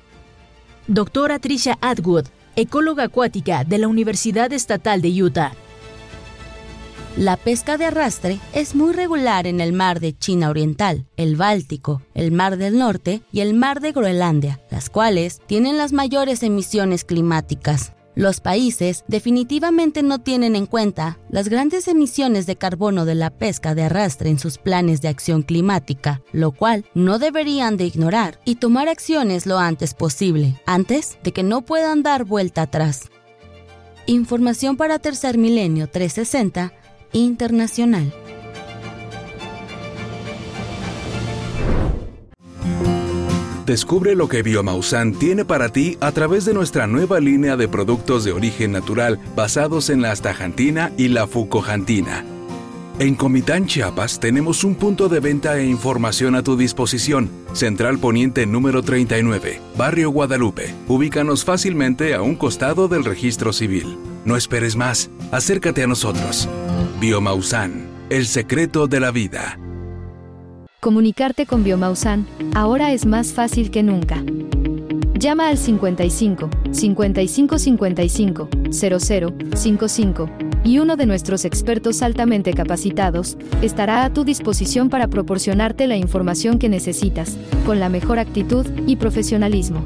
Doctora 0.87 1.39
Tricia 1.41 1.77
Atwood, 1.83 2.25
ecóloga 2.57 3.05
acuática 3.05 3.65
de 3.65 3.77
la 3.77 3.89
Universidad 3.89 4.51
Estatal 4.55 5.03
de 5.03 5.23
Utah. 5.23 5.53
La 7.17 7.37
pesca 7.37 7.79
de 7.79 7.85
arrastre 7.85 8.41
es 8.55 8.75
muy 8.75 8.93
regular 8.93 9.47
en 9.47 9.61
el 9.61 9.73
mar 9.73 10.01
de 10.01 10.19
China 10.19 10.51
Oriental, 10.51 11.07
el 11.17 11.37
Báltico, 11.37 12.03
el 12.13 12.33
Mar 12.33 12.57
del 12.57 12.77
Norte 12.77 13.23
y 13.31 13.39
el 13.39 13.55
Mar 13.55 13.81
de 13.81 13.93
Groenlandia, 13.93 14.61
las 14.69 14.91
cuales 14.91 15.41
tienen 15.47 15.79
las 15.79 15.93
mayores 15.93 16.43
emisiones 16.43 17.05
climáticas. 17.05 17.93
Los 18.17 18.41
países 18.41 19.05
definitivamente 19.07 20.03
no 20.03 20.23
tienen 20.23 20.57
en 20.57 20.67
cuenta 20.67 21.21
las 21.31 21.49
grandes 21.49 21.87
emisiones 21.87 22.47
de 22.47 22.57
carbono 22.57 23.05
de 23.05 23.15
la 23.15 23.31
pesca 23.31 23.77
de 23.77 23.85
arrastre 23.85 24.29
en 24.29 24.41
sus 24.41 24.59
planes 24.59 25.01
de 25.01 25.07
acción 25.07 25.43
climática, 25.43 26.21
lo 26.33 26.51
cual 26.51 26.85
no 26.95 27.21
deberían 27.21 27.77
de 27.77 27.87
ignorar 27.87 28.41
y 28.45 28.57
tomar 28.57 28.89
acciones 28.89 29.47
lo 29.47 29.61
antes 29.61 29.95
posible, 29.95 30.61
antes 30.67 31.17
de 31.23 31.31
que 31.31 31.45
no 31.45 31.63
puedan 31.63 32.03
dar 32.03 32.25
vuelta 32.25 32.63
atrás. 32.63 33.09
Información 34.07 34.77
para 34.77 34.99
Tercer 34.99 35.39
Milenio 35.39 35.89
360 35.89 36.73
internacional. 37.15 38.13
Descubre 43.65 44.15
lo 44.15 44.29
que 44.29 44.43
Biomausan 44.43 45.15
tiene 45.15 45.47
para 45.47 45.71
ti 45.71 45.97
a 46.01 46.13
través 46.13 46.45
de 46.45 46.53
nuestra 46.53 46.87
nueva 46.87 47.19
línea 47.19 47.57
de 47.57 47.67
productos 47.67 48.23
de 48.23 48.33
origen 48.33 48.73
natural 48.73 49.19
basados 49.35 49.89
en 49.89 50.03
la 50.03 50.13
astaxantina 50.13 50.93
y 50.99 51.09
la 51.09 51.27
fucojantina. 51.27 52.34
En 53.01 53.17
Comitán, 53.17 53.67
Chiapas, 53.67 54.21
tenemos 54.21 54.63
un 54.63 54.77
punto 54.77 55.09
de 55.09 55.19
venta 55.19 55.59
e 55.59 55.67
información 55.67 56.37
a 56.37 56.45
tu 56.45 56.57
disposición. 56.57 57.29
Central 57.53 57.99
Poniente 57.99 58.47
número 58.47 58.85
39, 58.85 59.61
Barrio 59.77 60.11
Guadalupe. 60.11 60.73
Ubícanos 60.87 61.45
fácilmente 61.45 62.15
a 62.15 62.23
un 62.23 62.37
costado 62.37 62.87
del 62.87 63.05
registro 63.05 63.53
civil. 63.53 63.99
No 64.25 64.37
esperes 64.37 64.77
más, 64.77 65.11
acércate 65.33 65.83
a 65.83 65.89
nosotros. 65.89 66.49
Biomausan, 67.01 67.89
el 68.11 68.27
secreto 68.27 68.87
de 68.87 69.01
la 69.01 69.11
vida. 69.11 69.59
Comunicarte 70.79 71.47
con 71.47 71.65
Biomausan 71.65 72.29
ahora 72.55 72.93
es 72.93 73.07
más 73.07 73.33
fácil 73.33 73.73
que 73.73 73.83
nunca. 73.83 74.23
Llama 75.25 75.49
al 75.49 75.57
55 75.57 76.51
55 76.71 77.59
55 77.59 78.49
00 78.71 79.35
55 79.57 80.31
y 80.65 80.81
uno 80.81 80.97
de 80.97 81.07
nuestros 81.07 81.47
expertos 81.47 82.03
altamente 82.03 82.53
capacitados 82.53 83.39
estará 83.63 84.05
a 84.05 84.13
tu 84.13 84.25
disposición 84.25 84.91
para 84.91 85.09
proporcionarte 85.09 85.87
la 85.87 85.97
información 85.97 86.59
que 86.59 86.69
necesitas, 86.69 87.39
con 87.65 87.81
la 87.81 87.89
mejor 87.89 88.19
actitud 88.19 88.67
y 88.87 88.97
profesionalismo. 88.97 89.83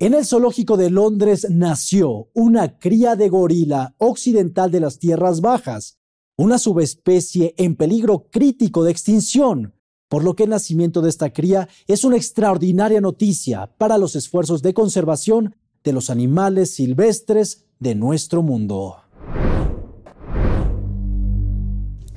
En 0.00 0.12
el 0.12 0.26
zoológico 0.26 0.76
de 0.76 0.90
Londres 0.90 1.46
nació 1.48 2.28
una 2.34 2.76
cría 2.76 3.16
de 3.16 3.30
gorila 3.30 3.94
occidental 3.96 4.70
de 4.70 4.80
las 4.80 4.98
tierras 4.98 5.40
bajas, 5.40 5.96
una 6.36 6.58
subespecie 6.58 7.54
en 7.56 7.74
peligro 7.74 8.26
crítico 8.30 8.84
de 8.84 8.90
extinción, 8.90 9.75
por 10.08 10.24
lo 10.24 10.34
que 10.34 10.44
el 10.44 10.50
nacimiento 10.50 11.00
de 11.02 11.08
esta 11.08 11.32
cría 11.32 11.68
es 11.86 12.04
una 12.04 12.16
extraordinaria 12.16 13.00
noticia 13.00 13.66
para 13.78 13.98
los 13.98 14.16
esfuerzos 14.16 14.62
de 14.62 14.74
conservación 14.74 15.56
de 15.84 15.92
los 15.92 16.10
animales 16.10 16.74
silvestres 16.74 17.64
de 17.78 17.94
nuestro 17.94 18.42
mundo. 18.42 18.96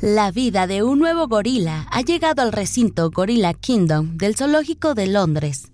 La 0.02 0.32
vida 0.32 0.65
de 0.65 0.82
un 0.82 0.99
nuevo 0.99 1.28
gorila 1.28 1.86
ha 1.91 2.02
llegado 2.02 2.41
al 2.41 2.54
recinto 2.54 3.12
Gorilla 3.12 3.54
Kingdom 3.54 4.17
del 4.17 4.36
Zoológico 4.36 4.93
de 4.93 5.08
Londres, 5.08 5.73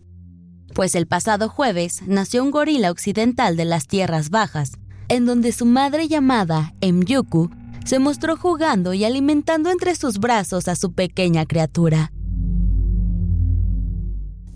pues 0.76 0.94
el 0.94 1.08
pasado 1.08 1.48
jueves 1.48 2.02
nació 2.06 2.44
un 2.44 2.52
gorila 2.52 2.92
occidental 2.92 3.56
de 3.56 3.66
las 3.66 3.88
tierras 3.88 4.30
bajas, 4.30 4.74
en 5.08 5.26
donde 5.26 5.54
su 5.54 5.66
madre 5.66 6.08
llamada 6.08 6.74
Myuku 6.82 7.50
se 7.86 8.00
mostró 8.00 8.36
jugando 8.36 8.94
y 8.94 9.06
alimentando 9.06 9.70
entre 9.70 9.96
sus 9.96 10.20
brazos 10.20 10.68
a 10.68 10.76
su 10.76 10.94
pequeña 10.94 11.46
criatura. 11.46 12.12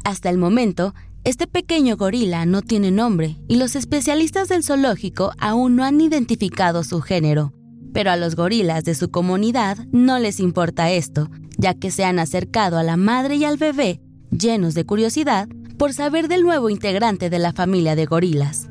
Hasta 0.04 0.30
el 0.30 0.38
momento, 0.38 0.96
este 1.24 1.46
pequeño 1.46 1.96
gorila 1.96 2.46
no 2.46 2.62
tiene 2.62 2.92
nombre 2.92 3.38
y 3.48 3.58
los 3.58 3.76
especialistas 3.76 4.50
del 4.50 4.64
zoológico 4.64 5.32
aún 5.38 5.76
no 5.76 5.84
han 5.84 6.02
identificado 6.02 6.84
su 6.84 7.02
género. 7.02 7.54
Pero 7.94 8.12
a 8.12 8.18
los 8.18 8.36
gorilas 8.36 8.84
de 8.84 8.96
su 8.96 9.12
comunidad 9.12 9.78
no 9.92 10.20
les 10.20 10.40
importa 10.40 10.92
esto, 10.92 11.30
ya 11.58 11.74
que 11.74 11.92
se 11.92 12.06
han 12.06 12.20
acercado 12.20 12.78
a 12.78 12.84
la 12.84 12.98
madre 12.98 13.36
y 13.36 13.46
al 13.46 13.58
bebé, 13.58 14.02
llenos 14.32 14.74
de 14.74 14.86
curiosidad, 14.86 15.48
por 15.78 15.94
saber 15.94 16.28
del 16.28 16.44
nuevo 16.44 16.70
integrante 16.70 17.30
de 17.30 17.40
la 17.40 17.54
familia 17.54 17.96
de 17.96 18.06
gorilas. 18.06 18.70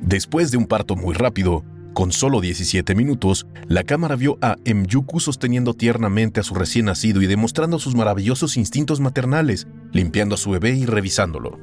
Después 0.00 0.50
de 0.50 0.56
un 0.56 0.66
parto 0.66 0.96
muy 0.96 1.14
rápido, 1.14 1.64
con 1.96 2.12
solo 2.12 2.42
17 2.42 2.94
minutos, 2.94 3.46
la 3.68 3.82
cámara 3.82 4.16
vio 4.16 4.36
a 4.42 4.56
Myuku 4.66 5.18
sosteniendo 5.18 5.72
tiernamente 5.72 6.40
a 6.40 6.42
su 6.42 6.54
recién 6.54 6.84
nacido 6.84 7.22
y 7.22 7.26
demostrando 7.26 7.78
sus 7.78 7.94
maravillosos 7.94 8.58
instintos 8.58 9.00
maternales, 9.00 9.66
limpiando 9.92 10.34
a 10.34 10.38
su 10.38 10.50
bebé 10.50 10.74
y 10.74 10.84
revisándolo. 10.84 11.58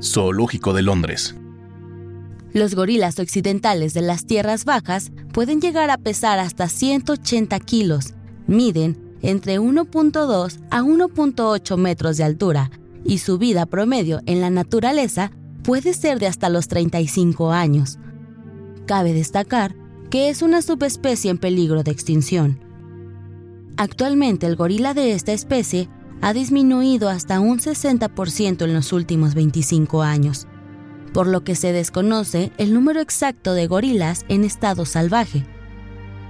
Zoológico 0.00 0.74
de 0.74 0.82
Londres. 0.82 1.34
Los 2.52 2.76
gorilas 2.76 3.18
occidentales 3.18 3.94
de 3.94 4.02
las 4.02 4.26
tierras 4.26 4.64
bajas 4.64 5.10
pueden 5.32 5.60
llegar 5.60 5.90
a 5.90 5.98
pesar 5.98 6.38
hasta 6.38 6.68
180 6.68 7.58
kilos, 7.58 8.14
miden 8.46 8.96
entre 9.22 9.58
1.2 9.58 10.60
a 10.70 10.82
1.8 10.82 11.76
metros 11.78 12.16
de 12.16 12.22
altura 12.22 12.70
y 13.04 13.18
su 13.18 13.38
vida 13.38 13.66
promedio 13.66 14.20
en 14.26 14.40
la 14.40 14.50
naturaleza 14.50 15.32
puede 15.64 15.94
ser 15.94 16.20
de 16.20 16.28
hasta 16.28 16.48
los 16.48 16.68
35 16.68 17.50
años. 17.50 17.98
Cabe 18.92 19.14
destacar 19.14 19.74
que 20.10 20.28
es 20.28 20.42
una 20.42 20.60
subespecie 20.60 21.30
en 21.30 21.38
peligro 21.38 21.82
de 21.82 21.90
extinción. 21.90 22.60
Actualmente 23.78 24.46
el 24.46 24.54
gorila 24.54 24.92
de 24.92 25.12
esta 25.12 25.32
especie 25.32 25.88
ha 26.20 26.34
disminuido 26.34 27.08
hasta 27.08 27.40
un 27.40 27.58
60% 27.58 28.62
en 28.62 28.74
los 28.74 28.92
últimos 28.92 29.34
25 29.34 30.02
años, 30.02 30.46
por 31.14 31.26
lo 31.26 31.42
que 31.42 31.54
se 31.54 31.72
desconoce 31.72 32.52
el 32.58 32.74
número 32.74 33.00
exacto 33.00 33.54
de 33.54 33.66
gorilas 33.66 34.26
en 34.28 34.44
estado 34.44 34.84
salvaje. 34.84 35.46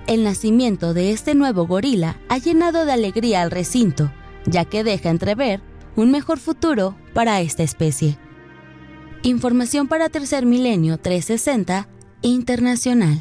El 0.07 0.22
nacimiento 0.22 0.94
de 0.94 1.11
este 1.11 1.35
nuevo 1.35 1.66
gorila 1.66 2.20
ha 2.29 2.38
llenado 2.38 2.85
de 2.85 2.92
alegría 2.92 3.42
al 3.42 3.51
recinto, 3.51 4.12
ya 4.46 4.66
que 4.66 4.85
deja 4.85 5.11
entrever 5.11 5.61
un 5.96 6.12
mejor 6.12 6.38
futuro 6.38 6.94
para 7.12 7.40
esta 7.40 7.64
especie. 7.64 8.18
Información 9.25 9.88
para 9.88 10.09
Tercer 10.09 10.46
Milenio 10.46 10.96
360 10.98 11.88
Internacional. 12.22 13.20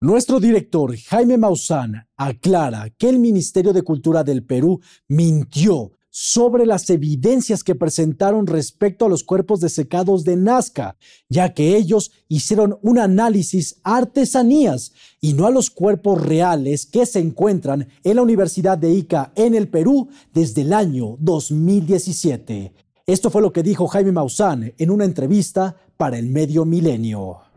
Nuestro 0.00 0.38
director 0.38 0.96
Jaime 0.96 1.38
Maussan 1.38 2.06
aclara 2.16 2.88
que 2.96 3.08
el 3.08 3.18
Ministerio 3.18 3.72
de 3.72 3.82
Cultura 3.82 4.22
del 4.22 4.44
Perú 4.44 4.80
mintió 5.08 5.92
sobre 6.10 6.66
las 6.66 6.88
evidencias 6.90 7.62
que 7.62 7.74
presentaron 7.74 8.46
respecto 8.46 9.06
a 9.06 9.08
los 9.08 9.24
cuerpos 9.24 9.60
desecados 9.60 10.24
de 10.24 10.36
Nazca, 10.36 10.96
ya 11.28 11.54
que 11.54 11.76
ellos 11.76 12.10
hicieron 12.28 12.78
un 12.82 12.98
análisis 12.98 13.80
artesanías 13.82 14.92
y 15.20 15.34
no 15.34 15.46
a 15.46 15.50
los 15.50 15.70
cuerpos 15.70 16.20
reales 16.20 16.86
que 16.86 17.06
se 17.06 17.20
encuentran 17.20 17.88
en 18.04 18.16
la 18.16 18.22
Universidad 18.22 18.78
de 18.78 18.92
Ica 18.92 19.32
en 19.36 19.54
el 19.54 19.68
Perú 19.68 20.08
desde 20.32 20.62
el 20.62 20.72
año 20.72 21.16
2017. 21.20 22.87
Esto 23.08 23.30
fue 23.30 23.40
lo 23.40 23.54
que 23.54 23.62
dijo 23.62 23.86
Jaime 23.86 24.12
Maussan 24.12 24.74
en 24.76 24.90
una 24.90 25.06
entrevista 25.06 25.76
para 25.96 26.18
el 26.18 26.28
medio 26.28 26.66
milenio. 26.66 27.47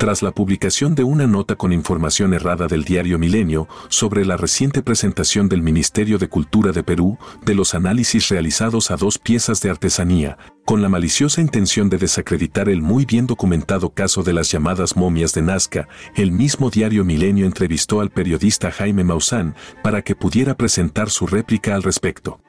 Tras 0.00 0.22
la 0.22 0.30
publicación 0.30 0.94
de 0.94 1.04
una 1.04 1.26
nota 1.26 1.56
con 1.56 1.74
información 1.74 2.32
errada 2.32 2.66
del 2.68 2.84
diario 2.84 3.18
Milenio 3.18 3.68
sobre 3.90 4.24
la 4.24 4.38
reciente 4.38 4.80
presentación 4.80 5.46
del 5.50 5.60
Ministerio 5.60 6.16
de 6.16 6.26
Cultura 6.26 6.72
de 6.72 6.82
Perú 6.82 7.18
de 7.44 7.54
los 7.54 7.74
análisis 7.74 8.30
realizados 8.30 8.90
a 8.90 8.96
dos 8.96 9.18
piezas 9.18 9.60
de 9.60 9.68
artesanía, 9.68 10.38
con 10.64 10.80
la 10.80 10.88
maliciosa 10.88 11.42
intención 11.42 11.90
de 11.90 11.98
desacreditar 11.98 12.70
el 12.70 12.80
muy 12.80 13.04
bien 13.04 13.26
documentado 13.26 13.90
caso 13.90 14.22
de 14.22 14.32
las 14.32 14.50
llamadas 14.50 14.96
momias 14.96 15.34
de 15.34 15.42
Nazca, 15.42 15.86
el 16.16 16.32
mismo 16.32 16.70
diario 16.70 17.04
Milenio 17.04 17.44
entrevistó 17.44 18.00
al 18.00 18.08
periodista 18.08 18.70
Jaime 18.70 19.04
Maussan 19.04 19.54
para 19.82 20.00
que 20.00 20.16
pudiera 20.16 20.54
presentar 20.54 21.10
su 21.10 21.26
réplica 21.26 21.74
al 21.74 21.82
respecto. 21.82 22.40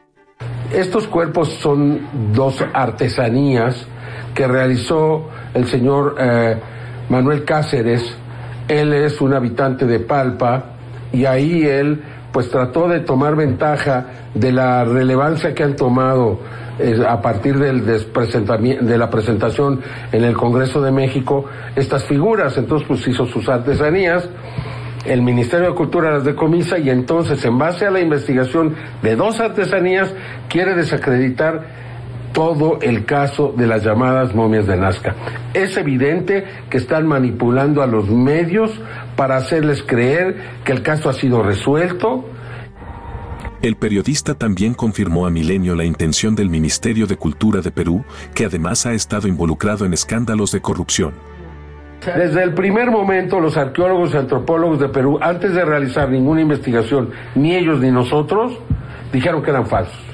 Estos 0.71 1.05
cuerpos 1.09 1.49
son 1.61 2.31
dos 2.33 2.63
artesanías 2.73 3.75
que 4.33 4.47
realizó 4.47 5.27
el 5.53 5.69
señor 5.69 6.15
eh, 6.17 6.61
Manuel 7.11 7.43
Cáceres. 7.43 8.15
Él 8.69 8.93
es 8.93 9.19
un 9.19 9.33
habitante 9.33 9.85
de 9.85 9.99
Palpa 9.99 10.63
y 11.11 11.25
ahí 11.25 11.63
él 11.63 12.01
pues 12.31 12.49
trató 12.49 12.87
de 12.87 13.01
tomar 13.01 13.35
ventaja 13.35 14.05
de 14.33 14.53
la 14.53 14.85
relevancia 14.85 15.53
que 15.53 15.63
han 15.63 15.75
tomado 15.75 16.39
a 17.05 17.21
partir 17.21 17.59
del 17.59 17.85
de 17.85 18.97
la 18.97 19.09
presentación 19.09 19.81
en 20.13 20.23
el 20.23 20.33
Congreso 20.37 20.81
de 20.81 20.91
México 20.91 21.43
estas 21.75 22.05
figuras. 22.05 22.57
Entonces, 22.57 22.87
pues 22.87 23.05
hizo 23.05 23.25
sus 23.25 23.49
artesanías. 23.49 24.29
El 25.05 25.21
Ministerio 25.21 25.71
de 25.71 25.75
Cultura 25.75 26.11
las 26.11 26.23
decomisa 26.23 26.77
y 26.77 26.89
entonces, 26.89 27.43
en 27.43 27.57
base 27.57 27.85
a 27.85 27.91
la 27.91 27.99
investigación 27.99 28.73
de 29.01 29.17
dos 29.17 29.41
artesanías, 29.41 30.13
quiere 30.47 30.75
desacreditar 30.75 31.90
todo 32.33 32.79
el 32.81 33.05
caso 33.05 33.53
de 33.55 33.67
las 33.67 33.83
llamadas 33.83 34.33
momias 34.33 34.67
de 34.67 34.77
Nazca. 34.77 35.15
Es 35.53 35.77
evidente 35.77 36.45
que 36.69 36.77
están 36.77 37.07
manipulando 37.07 37.81
a 37.81 37.87
los 37.87 38.09
medios 38.09 38.71
para 39.15 39.37
hacerles 39.37 39.83
creer 39.83 40.61
que 40.63 40.71
el 40.71 40.81
caso 40.81 41.09
ha 41.09 41.13
sido 41.13 41.43
resuelto. 41.43 42.25
El 43.61 43.75
periodista 43.75 44.33
también 44.33 44.73
confirmó 44.73 45.27
a 45.27 45.29
Milenio 45.29 45.75
la 45.75 45.85
intención 45.85 46.35
del 46.35 46.49
Ministerio 46.49 47.05
de 47.05 47.17
Cultura 47.17 47.61
de 47.61 47.71
Perú, 47.71 48.03
que 48.33 48.45
además 48.45 48.85
ha 48.87 48.93
estado 48.93 49.27
involucrado 49.27 49.85
en 49.85 49.93
escándalos 49.93 50.51
de 50.51 50.61
corrupción. 50.61 51.13
Desde 52.03 52.41
el 52.41 52.55
primer 52.55 52.89
momento, 52.89 53.39
los 53.39 53.55
arqueólogos 53.57 54.15
y 54.15 54.17
antropólogos 54.17 54.79
de 54.79 54.89
Perú, 54.89 55.19
antes 55.21 55.53
de 55.53 55.63
realizar 55.63 56.09
ninguna 56.09 56.41
investigación, 56.41 57.11
ni 57.35 57.55
ellos 57.55 57.79
ni 57.79 57.91
nosotros, 57.91 58.57
dijeron 59.13 59.43
que 59.43 59.51
eran 59.51 59.67
falsos 59.67 60.11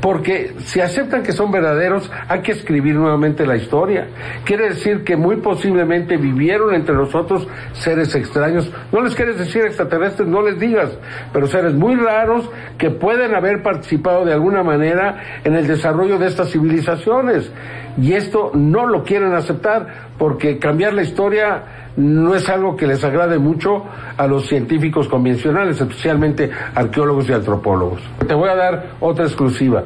porque 0.00 0.54
si 0.58 0.80
aceptan 0.80 1.22
que 1.22 1.32
son 1.32 1.50
verdaderos, 1.50 2.10
hay 2.28 2.40
que 2.40 2.52
escribir 2.52 2.94
nuevamente 2.94 3.46
la 3.46 3.56
historia. 3.56 4.08
Quiere 4.44 4.70
decir 4.70 5.04
que 5.04 5.16
muy 5.16 5.36
posiblemente 5.36 6.16
vivieron 6.16 6.74
entre 6.74 6.94
nosotros 6.94 7.46
seres 7.72 8.14
extraños. 8.14 8.70
No 8.92 9.02
les 9.02 9.14
quieres 9.14 9.38
decir 9.38 9.62
extraterrestres, 9.62 10.26
no 10.28 10.42
les 10.42 10.58
digas, 10.58 10.90
pero 11.32 11.46
seres 11.46 11.74
muy 11.74 11.96
raros 11.96 12.50
que 12.78 12.90
pueden 12.90 13.34
haber 13.34 13.62
participado 13.62 14.24
de 14.24 14.32
alguna 14.32 14.62
manera 14.62 15.40
en 15.44 15.54
el 15.54 15.66
desarrollo 15.66 16.18
de 16.18 16.26
estas 16.26 16.50
civilizaciones. 16.50 17.52
Y 18.00 18.14
esto 18.14 18.50
no 18.54 18.86
lo 18.86 19.04
quieren 19.04 19.34
aceptar 19.34 20.10
porque 20.18 20.58
cambiar 20.58 20.94
la 20.94 21.02
historia 21.02 21.90
no 21.96 22.34
es 22.34 22.48
algo 22.48 22.76
que 22.76 22.86
les 22.86 23.02
agrade 23.04 23.38
mucho 23.38 23.84
a 24.16 24.26
los 24.26 24.46
científicos 24.46 25.08
convencionales, 25.08 25.80
especialmente 25.80 26.50
arqueólogos 26.74 27.28
y 27.28 27.32
antropólogos. 27.32 28.00
Te 28.26 28.34
voy 28.34 28.48
a 28.48 28.54
dar 28.54 28.90
otra 29.00 29.26
exclusiva. 29.26 29.84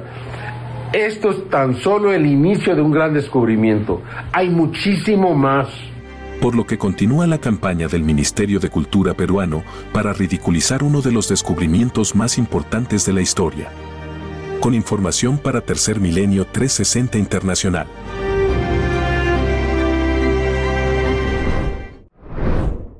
Esto 0.92 1.30
es 1.30 1.48
tan 1.48 1.74
solo 1.74 2.12
el 2.12 2.24
inicio 2.24 2.76
de 2.76 2.82
un 2.82 2.92
gran 2.92 3.14
descubrimiento. 3.14 4.00
Hay 4.32 4.48
muchísimo 4.48 5.34
más. 5.34 5.68
Por 6.40 6.54
lo 6.54 6.66
que 6.66 6.78
continúa 6.78 7.26
la 7.26 7.38
campaña 7.38 7.88
del 7.88 8.04
Ministerio 8.04 8.60
de 8.60 8.68
Cultura 8.68 9.14
peruano 9.14 9.64
para 9.92 10.12
ridiculizar 10.12 10.84
uno 10.84 11.00
de 11.00 11.10
los 11.10 11.28
descubrimientos 11.28 12.14
más 12.14 12.38
importantes 12.38 13.06
de 13.06 13.12
la 13.12 13.22
historia. 13.22 13.70
Con 14.60 14.72
información 14.72 15.38
para 15.38 15.62
Tercer 15.62 15.98
Milenio 15.98 16.46
360 16.46 17.18
Internacional. 17.18 17.86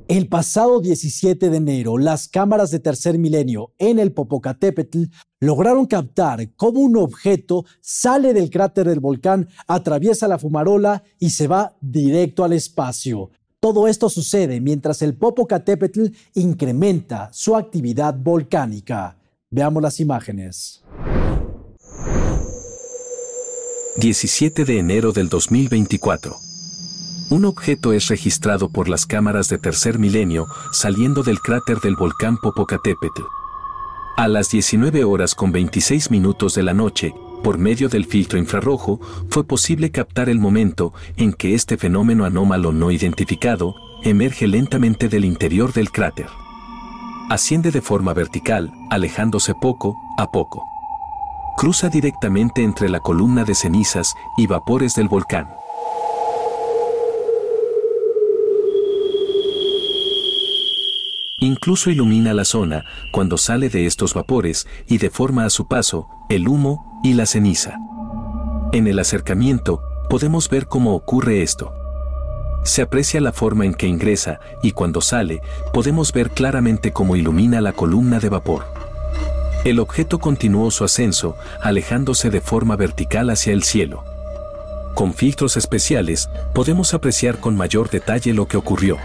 El 0.07 0.29
pasado 0.29 0.83
17 0.83 1.49
de 1.49 1.57
enero, 1.57 1.97
las 1.97 2.29
cámaras 2.29 2.71
de 2.71 2.79
tercer 2.79 3.19
milenio 3.19 3.73
en 3.79 3.99
el 3.99 4.13
Popocatépetl 4.13 5.05
lograron 5.41 5.87
captar 5.87 6.53
cómo 6.57 6.81
un 6.81 6.99
objeto 6.99 7.65
sale 7.81 8.35
del 8.35 8.51
cráter 8.51 8.87
del 8.87 9.01
volcán, 9.01 9.49
atraviesa 9.67 10.29
la 10.29 10.39
fumarola 10.39 11.03
y 11.19 11.31
se 11.31 11.49
va 11.49 11.75
directo 11.81 12.45
al 12.45 12.53
espacio. 12.53 13.31
Todo 13.61 13.89
esto 13.89 14.11
sucede 14.11 14.61
mientras 14.61 15.01
el 15.01 15.17
Popocatépetl 15.17 16.09
incrementa 16.35 17.31
su 17.33 17.57
actividad 17.57 18.15
volcánica. 18.15 19.17
Veamos 19.51 19.83
las 19.83 20.01
imágenes. 20.01 20.85
17 23.97 24.67
de 24.67 24.79
enero 24.79 25.13
del 25.13 25.31
2024 25.31 26.54
un 27.31 27.45
objeto 27.45 27.93
es 27.93 28.09
registrado 28.09 28.69
por 28.69 28.89
las 28.89 29.07
cámaras 29.07 29.49
de 29.49 29.59
tercer 29.59 29.99
milenio 29.99 30.47
saliendo 30.73 31.23
del 31.23 31.41
cráter 31.41 31.81
del 31.81 31.97
volcán 31.97 32.37
Popocatépetl. 32.39 33.23
A 34.17 34.29
las 34.29 34.51
19 34.51 35.05
horas 35.05 35.35
con 35.35 35.51
26 35.51 36.11
minutos 36.11 36.55
de 36.55 36.63
la 36.63 36.75
noche, 36.75 37.15
por 37.43 37.59
medio 37.59 37.89
del 37.89 38.05
filtro 38.05 38.39
infrarrojo, 38.39 39.01
fue 39.29 39.45
posible 39.45 39.91
captar 39.91 40.29
el 40.29 40.39
momento 40.39 40.93
en 41.17 41.33
que 41.33 41.55
este 41.55 41.77
fenómeno 41.77 42.25
anómalo 42.25 42.73
no 42.73 42.91
identificado 42.91 43.75
emerge 44.05 44.47
lentamente 44.47 45.09
del 45.09 45.25
interior 45.25 45.73
del 45.73 45.91
cráter. 45.91 46.29
Asciende 47.31 47.71
de 47.71 47.81
forma 47.81 48.13
vertical, 48.13 48.71
alejándose 48.91 49.55
poco 49.55 49.97
a 50.17 50.31
poco. 50.31 50.65
Cruza 51.57 51.89
directamente 51.89 52.63
entre 52.63 52.89
la 52.89 53.01
columna 53.01 53.45
de 53.45 53.55
cenizas 53.55 54.15
y 54.37 54.47
vapores 54.47 54.95
del 54.95 55.09
volcán. 55.09 55.49
Incluso 61.45 61.91
ilumina 61.91 62.33
la 62.33 62.47
zona 62.47 62.87
cuando 63.13 63.37
sale 63.37 63.69
de 63.69 63.85
estos 63.85 64.15
vapores 64.15 64.67
y 64.87 64.97
deforma 64.97 65.45
a 65.45 65.51
su 65.51 65.69
paso 65.69 66.09
el 66.31 66.49
humo 66.49 67.03
y 67.05 67.13
la 67.13 67.27
ceniza. 67.27 67.77
En 68.73 68.87
el 68.87 68.99
acercamiento 68.99 69.83
podemos 70.09 70.49
ver 70.49 70.69
cómo 70.69 70.95
ocurre 70.95 71.43
esto. 71.43 71.75
Se 72.63 72.81
aprecia 72.81 73.21
la 73.21 73.35
forma 73.35 73.67
en 73.67 73.75
que 73.75 73.87
ingresa 73.87 74.41
y 74.63 74.71
cuando 74.71 75.03
sale 75.03 75.43
podemos 75.75 76.15
ver 76.15 76.31
claramente 76.31 76.95
cómo 76.95 77.15
ilumina 77.15 77.61
la 77.61 77.75
columna 77.75 78.21
de 78.21 78.31
vapor. 78.31 78.65
El 79.67 79.81
objeto 79.81 80.21
continuó 80.21 80.71
su 80.71 80.83
ascenso, 80.83 81.37
alejándose 81.61 82.31
de 82.31 82.41
forma 82.41 82.75
vertical 82.77 83.29
hacia 83.29 83.53
el 83.53 83.65
cielo. 83.65 84.03
Con 84.95 85.13
filtros 85.13 85.59
especiales 85.59 86.31
podemos 86.55 86.95
apreciar 86.95 87.37
con 87.39 87.55
mayor 87.55 87.91
detalle 87.91 88.33
lo 88.33 88.49
que 88.49 88.57
ocurrió. 88.57 88.97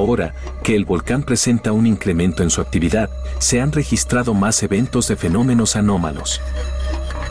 Ahora 0.00 0.32
que 0.62 0.74
el 0.74 0.86
volcán 0.86 1.22
presenta 1.24 1.72
un 1.72 1.86
incremento 1.86 2.42
en 2.42 2.48
su 2.48 2.62
actividad, 2.62 3.10
se 3.38 3.60
han 3.60 3.70
registrado 3.70 4.32
más 4.32 4.62
eventos 4.62 5.08
de 5.08 5.16
fenómenos 5.16 5.76
anómalos. 5.76 6.40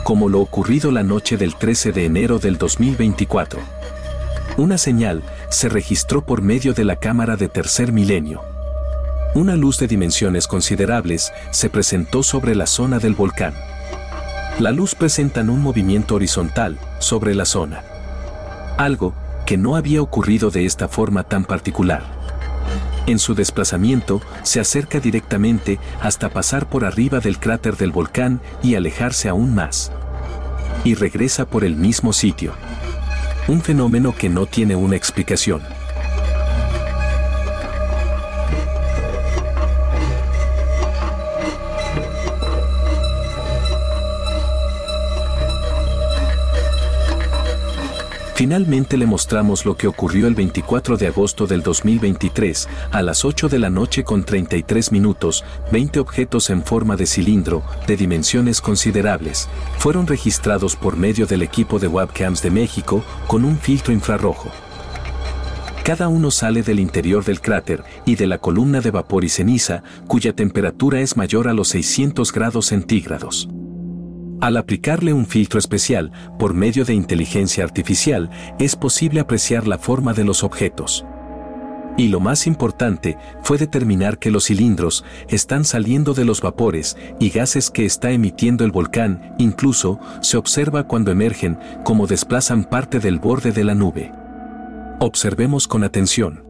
Como 0.04 0.28
lo 0.28 0.38
ocurrido 0.38 0.92
la 0.92 1.02
noche 1.02 1.36
del 1.36 1.56
13 1.56 1.90
de 1.90 2.04
enero 2.04 2.38
del 2.38 2.58
2024. 2.58 3.58
Una 4.56 4.78
señal 4.78 5.24
se 5.48 5.68
registró 5.68 6.24
por 6.24 6.42
medio 6.42 6.72
de 6.72 6.84
la 6.84 6.94
cámara 6.94 7.34
de 7.34 7.48
tercer 7.48 7.92
milenio. 7.92 8.40
Una 9.34 9.56
luz 9.56 9.78
de 9.78 9.88
dimensiones 9.88 10.46
considerables 10.46 11.32
se 11.50 11.70
presentó 11.70 12.22
sobre 12.22 12.54
la 12.54 12.68
zona 12.68 13.00
del 13.00 13.14
volcán. 13.14 13.52
La 14.60 14.70
luz 14.70 14.94
presenta 14.94 15.40
un 15.40 15.60
movimiento 15.60 16.14
horizontal 16.14 16.78
sobre 17.00 17.34
la 17.34 17.46
zona. 17.46 17.82
Algo 18.78 19.12
que 19.44 19.56
no 19.56 19.74
había 19.74 20.00
ocurrido 20.02 20.52
de 20.52 20.66
esta 20.66 20.86
forma 20.86 21.24
tan 21.24 21.44
particular. 21.44 22.19
En 23.06 23.18
su 23.18 23.34
desplazamiento, 23.34 24.20
se 24.42 24.60
acerca 24.60 25.00
directamente 25.00 25.78
hasta 26.00 26.28
pasar 26.28 26.68
por 26.68 26.84
arriba 26.84 27.20
del 27.20 27.38
cráter 27.38 27.76
del 27.76 27.92
volcán 27.92 28.40
y 28.62 28.74
alejarse 28.74 29.28
aún 29.28 29.54
más. 29.54 29.90
Y 30.84 30.94
regresa 30.94 31.46
por 31.46 31.64
el 31.64 31.76
mismo 31.76 32.12
sitio. 32.12 32.52
Un 33.48 33.62
fenómeno 33.62 34.14
que 34.14 34.28
no 34.28 34.46
tiene 34.46 34.76
una 34.76 34.96
explicación. 34.96 35.79
Finalmente 48.40 48.96
le 48.96 49.04
mostramos 49.04 49.66
lo 49.66 49.76
que 49.76 49.86
ocurrió 49.86 50.26
el 50.26 50.34
24 50.34 50.96
de 50.96 51.08
agosto 51.08 51.46
del 51.46 51.62
2023, 51.62 52.70
a 52.90 53.02
las 53.02 53.26
8 53.26 53.50
de 53.50 53.58
la 53.58 53.68
noche 53.68 54.02
con 54.02 54.24
33 54.24 54.92
minutos, 54.92 55.44
20 55.72 56.00
objetos 56.00 56.48
en 56.48 56.64
forma 56.64 56.96
de 56.96 57.04
cilindro, 57.04 57.62
de 57.86 57.98
dimensiones 57.98 58.62
considerables, 58.62 59.46
fueron 59.76 60.06
registrados 60.06 60.74
por 60.74 60.96
medio 60.96 61.26
del 61.26 61.42
equipo 61.42 61.78
de 61.78 61.88
webcams 61.88 62.40
de 62.40 62.50
México 62.50 63.04
con 63.26 63.44
un 63.44 63.58
filtro 63.58 63.92
infrarrojo. 63.92 64.48
Cada 65.84 66.08
uno 66.08 66.30
sale 66.30 66.62
del 66.62 66.80
interior 66.80 67.22
del 67.22 67.42
cráter 67.42 67.84
y 68.06 68.14
de 68.14 68.26
la 68.26 68.38
columna 68.38 68.80
de 68.80 68.90
vapor 68.90 69.22
y 69.22 69.28
ceniza, 69.28 69.82
cuya 70.06 70.32
temperatura 70.32 71.02
es 71.02 71.14
mayor 71.14 71.46
a 71.46 71.52
los 71.52 71.68
600 71.68 72.32
grados 72.32 72.64
centígrados. 72.64 73.50
Al 74.40 74.56
aplicarle 74.56 75.12
un 75.12 75.26
filtro 75.26 75.58
especial 75.58 76.12
por 76.38 76.54
medio 76.54 76.86
de 76.86 76.94
inteligencia 76.94 77.62
artificial, 77.62 78.30
es 78.58 78.74
posible 78.74 79.20
apreciar 79.20 79.66
la 79.66 79.76
forma 79.76 80.14
de 80.14 80.24
los 80.24 80.42
objetos. 80.44 81.04
Y 81.98 82.08
lo 82.08 82.20
más 82.20 82.46
importante 82.46 83.18
fue 83.42 83.58
determinar 83.58 84.18
que 84.18 84.30
los 84.30 84.46
cilindros 84.46 85.04
están 85.28 85.64
saliendo 85.64 86.14
de 86.14 86.24
los 86.24 86.40
vapores 86.40 86.96
y 87.18 87.28
gases 87.28 87.70
que 87.70 87.84
está 87.84 88.12
emitiendo 88.12 88.64
el 88.64 88.70
volcán, 88.70 89.34
incluso 89.36 90.00
se 90.22 90.38
observa 90.38 90.84
cuando 90.84 91.10
emergen 91.10 91.58
como 91.84 92.06
desplazan 92.06 92.64
parte 92.64 92.98
del 92.98 93.18
borde 93.18 93.52
de 93.52 93.64
la 93.64 93.74
nube. 93.74 94.10
Observemos 95.00 95.68
con 95.68 95.84
atención. 95.84 96.44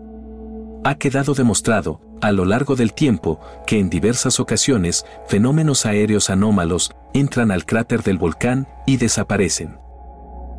Ha 0.84 0.94
quedado 0.94 1.34
demostrado 1.34 2.00
a 2.20 2.32
lo 2.32 2.44
largo 2.44 2.76
del 2.76 2.92
tiempo 2.92 3.40
que 3.66 3.78
en 3.78 3.90
diversas 3.90 4.40
ocasiones 4.40 5.04
fenómenos 5.26 5.86
aéreos 5.86 6.30
anómalos 6.30 6.90
entran 7.14 7.50
al 7.50 7.64
cráter 7.64 8.02
del 8.02 8.18
volcán 8.18 8.68
y 8.86 8.96
desaparecen. 8.96 9.78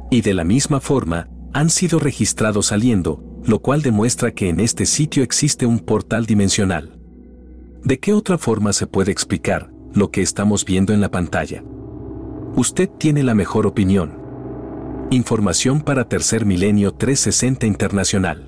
Y 0.09 0.21
de 0.21 0.33
la 0.33 0.43
misma 0.43 0.79
forma, 0.79 1.29
han 1.53 1.69
sido 1.69 1.99
registrados 1.99 2.67
saliendo, 2.67 3.23
lo 3.43 3.59
cual 3.59 3.81
demuestra 3.81 4.31
que 4.31 4.49
en 4.49 4.59
este 4.59 4.85
sitio 4.85 5.23
existe 5.23 5.65
un 5.65 5.79
portal 5.79 6.25
dimensional. 6.25 6.99
¿De 7.83 7.99
qué 7.99 8.13
otra 8.13 8.37
forma 8.37 8.73
se 8.73 8.87
puede 8.87 9.11
explicar 9.11 9.71
lo 9.93 10.11
que 10.11 10.21
estamos 10.21 10.65
viendo 10.65 10.93
en 10.93 11.01
la 11.01 11.09
pantalla? 11.09 11.63
Usted 12.55 12.89
tiene 12.89 13.23
la 13.23 13.33
mejor 13.33 13.65
opinión. 13.65 14.19
Información 15.09 15.81
para 15.81 16.07
Tercer 16.07 16.45
Milenio 16.45 16.93
360 16.93 17.65
Internacional. 17.65 18.45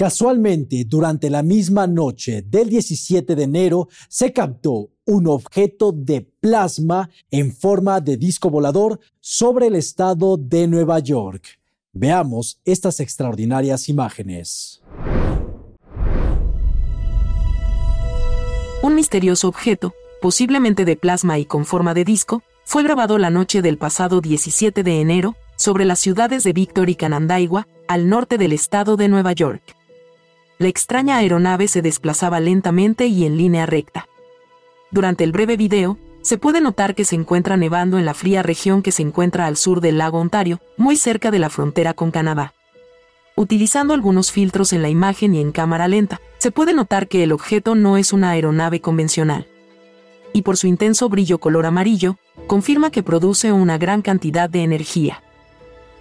Casualmente, 0.00 0.86
durante 0.86 1.28
la 1.28 1.42
misma 1.42 1.86
noche 1.86 2.40
del 2.40 2.70
17 2.70 3.36
de 3.36 3.42
enero, 3.42 3.88
se 4.08 4.32
captó 4.32 4.88
un 5.04 5.26
objeto 5.26 5.92
de 5.92 6.22
plasma 6.40 7.10
en 7.30 7.54
forma 7.54 8.00
de 8.00 8.16
disco 8.16 8.48
volador 8.48 8.98
sobre 9.20 9.66
el 9.66 9.76
estado 9.76 10.38
de 10.38 10.66
Nueva 10.68 11.00
York. 11.00 11.60
Veamos 11.92 12.62
estas 12.64 12.98
extraordinarias 13.00 13.90
imágenes. 13.90 14.80
Un 18.82 18.94
misterioso 18.94 19.48
objeto, 19.48 19.92
posiblemente 20.22 20.86
de 20.86 20.96
plasma 20.96 21.38
y 21.38 21.44
con 21.44 21.66
forma 21.66 21.92
de 21.92 22.06
disco, 22.06 22.42
fue 22.64 22.82
grabado 22.82 23.18
la 23.18 23.28
noche 23.28 23.60
del 23.60 23.76
pasado 23.76 24.22
17 24.22 24.82
de 24.82 25.02
enero 25.02 25.36
sobre 25.56 25.84
las 25.84 25.98
ciudades 25.98 26.42
de 26.42 26.54
Victor 26.54 26.88
y 26.88 26.94
Canandaigua, 26.94 27.68
al 27.86 28.08
norte 28.08 28.38
del 28.38 28.54
estado 28.54 28.96
de 28.96 29.08
Nueva 29.08 29.34
York 29.34 29.76
la 30.60 30.68
extraña 30.68 31.16
aeronave 31.16 31.68
se 31.68 31.80
desplazaba 31.80 32.38
lentamente 32.38 33.06
y 33.06 33.24
en 33.24 33.38
línea 33.38 33.64
recta. 33.64 34.06
Durante 34.90 35.24
el 35.24 35.32
breve 35.32 35.56
video, 35.56 35.96
se 36.20 36.36
puede 36.36 36.60
notar 36.60 36.94
que 36.94 37.06
se 37.06 37.14
encuentra 37.14 37.56
nevando 37.56 37.96
en 37.96 38.04
la 38.04 38.12
fría 38.12 38.42
región 38.42 38.82
que 38.82 38.92
se 38.92 39.00
encuentra 39.00 39.46
al 39.46 39.56
sur 39.56 39.80
del 39.80 39.96
lago 39.96 40.20
Ontario, 40.20 40.60
muy 40.76 40.96
cerca 40.96 41.30
de 41.30 41.38
la 41.38 41.48
frontera 41.48 41.94
con 41.94 42.10
Canadá. 42.10 42.52
Utilizando 43.36 43.94
algunos 43.94 44.32
filtros 44.32 44.74
en 44.74 44.82
la 44.82 44.90
imagen 44.90 45.34
y 45.34 45.40
en 45.40 45.50
cámara 45.50 45.88
lenta, 45.88 46.20
se 46.36 46.50
puede 46.50 46.74
notar 46.74 47.08
que 47.08 47.22
el 47.22 47.32
objeto 47.32 47.74
no 47.74 47.96
es 47.96 48.12
una 48.12 48.28
aeronave 48.28 48.82
convencional. 48.82 49.46
Y 50.34 50.42
por 50.42 50.58
su 50.58 50.66
intenso 50.66 51.08
brillo 51.08 51.38
color 51.38 51.64
amarillo, 51.64 52.18
confirma 52.46 52.90
que 52.90 53.02
produce 53.02 53.50
una 53.50 53.78
gran 53.78 54.02
cantidad 54.02 54.50
de 54.50 54.62
energía. 54.62 55.22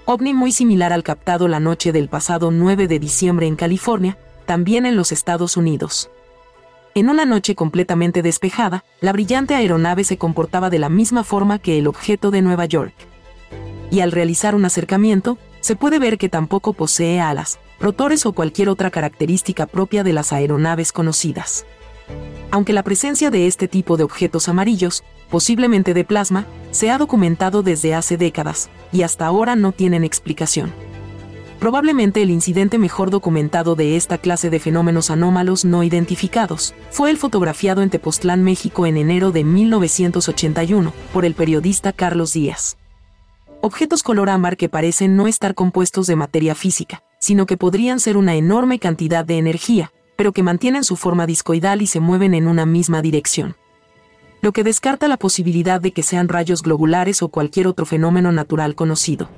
OVNI 0.03 0.34
muy 0.34 0.51
similar 0.51 0.91
al 0.91 1.03
captado 1.03 1.47
la 1.47 1.62
noche 1.62 1.93
del 1.93 2.10
pasado 2.10 2.51
9 2.51 2.89
de 2.89 2.99
diciembre 2.99 3.47
en 3.47 3.55
California, 3.55 4.18
también 4.50 4.88
en 4.88 4.95
los 4.95 5.12
Estados 5.12 5.58
Unidos. 5.58 6.10
En 6.95 7.08
una 7.08 7.24
noche 7.24 7.54
completamente 7.54 8.24
despejada, 8.24 8.84
la 9.00 9.14
brillante 9.14 9.54
aeronave 9.54 10.04
se 10.04 10.18
comportaba 10.18 10.72
de 10.72 10.80
la 10.80 10.89
misma 10.89 11.24
forma 11.24 11.60
que 11.60 11.78
el 11.78 11.86
objeto 11.86 12.32
de 12.32 12.41
Nueva 12.41 12.66
York. 12.66 12.95
Y 13.91 14.00
al 14.00 14.12
realizar 14.12 14.56
un 14.56 14.66
acercamiento, 14.66 15.38
se 15.60 15.76
puede 15.76 16.00
ver 16.00 16.18
que 16.18 16.30
tampoco 16.30 16.74
posee 16.74 17.20
alas, 17.20 17.60
rotores 17.80 18.26
o 18.26 18.34
cualquier 18.34 18.70
otra 18.70 18.89
característica 18.89 19.68
propia 19.68 20.04
de 20.04 20.14
las 20.14 20.34
aeronaves 20.34 20.93
conocidas. 20.93 21.68
Aunque 22.50 22.74
la 22.74 22.82
presencia 22.82 23.30
de 23.30 23.45
este 23.45 23.68
tipo 23.68 23.97
de 23.97 24.04
objetos 24.04 24.50
amarillos, 24.50 25.04
posiblemente 25.30 25.93
de 25.93 26.06
plasma, 26.06 26.47
se 26.72 26.89
ha 26.89 26.97
documentado 26.97 27.62
desde 27.62 27.93
hace 27.93 28.18
décadas, 28.18 28.72
y 28.91 29.04
hasta 29.04 29.28
ahora 29.28 29.56
no 29.56 29.74
tienen 29.74 30.04
explicación. 30.04 30.74
Probablemente 31.60 32.22
el 32.22 32.30
incidente 32.30 32.78
mejor 32.78 33.10
documentado 33.10 33.76
de 33.76 33.97
esta 33.97 34.18
clase 34.18 34.49
de 34.49 34.62
fenómenos 34.62 35.12
anómalos 35.12 35.66
no 35.66 35.84
identificados 35.84 36.74
fue 36.89 37.12
el 37.12 37.18
fotografiado 37.18 37.82
en 37.82 37.89
Tepoztlán, 37.89 38.45
México 38.45 38.86
en 38.86 38.95
enero 38.95 39.32
de 39.32 39.43
1981 39.43 40.93
por 41.12 41.26
el 41.26 41.34
periodista 41.34 41.91
Carlos 41.91 42.32
Díaz. 42.32 42.78
Objetos 43.60 44.03
color 44.03 44.30
ámbar 44.30 44.55
que 44.55 44.70
parecen 44.70 45.18
no 45.18 45.28
estar 45.28 45.53
compuestos 45.53 46.07
de 46.07 46.16
materia 46.16 46.55
física, 46.55 47.03
sino 47.20 47.45
que 47.45 47.57
podrían 47.57 47.99
ser 47.99 48.16
una 48.16 48.36
enorme 48.36 48.80
cantidad 48.80 49.26
de 49.26 49.38
energía, 49.38 49.91
pero 50.16 50.32
que 50.32 50.43
mantienen 50.43 50.86
su 50.86 50.95
forma 50.95 51.28
discoidal 51.28 51.82
y 51.82 51.88
se 51.88 51.99
mueven 51.99 52.36
en 52.36 52.47
una 52.47 52.66
misma 52.66 53.01
dirección. 53.01 53.57
Lo 54.41 54.53
que 54.53 54.64
descarta 54.64 55.10
la 55.10 55.18
posibilidad 55.18 55.82
de 55.82 55.91
que 55.91 56.03
sean 56.03 56.30
rayos 56.30 56.64
globulares 56.64 57.22
o 57.22 57.28
cualquier 57.28 57.68
otro 57.68 57.86
fenómeno 57.86 58.32
natural 58.32 58.76
conocido. 58.76 59.30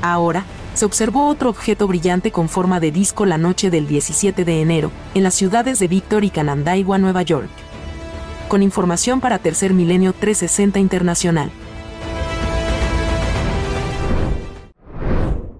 Ahora, 0.00 0.46
se 0.74 0.84
observó 0.84 1.28
otro 1.28 1.50
objeto 1.50 1.86
brillante 1.86 2.32
con 2.32 2.48
forma 2.48 2.80
de 2.80 2.90
disco 2.90 3.26
la 3.26 3.38
noche 3.38 3.70
del 3.70 3.86
17 3.86 4.44
de 4.44 4.60
enero, 4.60 4.90
en 5.14 5.22
las 5.22 5.34
ciudades 5.34 5.78
de 5.78 5.88
Victor 5.88 6.24
y 6.24 6.30
Canandaigua, 6.30 6.98
Nueva 6.98 7.22
York. 7.22 7.48
Con 8.48 8.62
información 8.62 9.20
para 9.20 9.38
Tercer 9.38 9.72
Milenio 9.72 10.12
360 10.12 10.78
Internacional. 10.80 11.50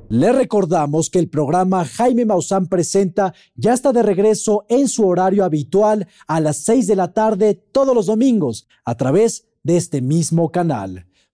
Le 0.08 0.32
recordamos 0.32 1.10
que 1.10 1.18
el 1.18 1.28
programa 1.28 1.84
Jaime 1.84 2.24
Maussan 2.24 2.66
presenta 2.66 3.34
ya 3.56 3.72
está 3.72 3.92
de 3.92 4.02
regreso 4.02 4.64
en 4.68 4.88
su 4.88 5.06
horario 5.08 5.44
habitual 5.44 6.06
a 6.28 6.40
las 6.40 6.58
6 6.64 6.86
de 6.86 6.96
la 6.96 7.12
tarde 7.12 7.54
todos 7.54 7.94
los 7.94 8.06
domingos 8.06 8.68
a 8.84 8.96
través 8.96 9.46
de 9.62 9.76
este 9.76 10.02
mismo 10.02 10.50
canal. 10.52 11.06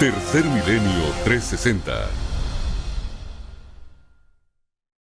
Tercer 0.00 0.46
Milenio 0.46 1.12
360 1.24 2.19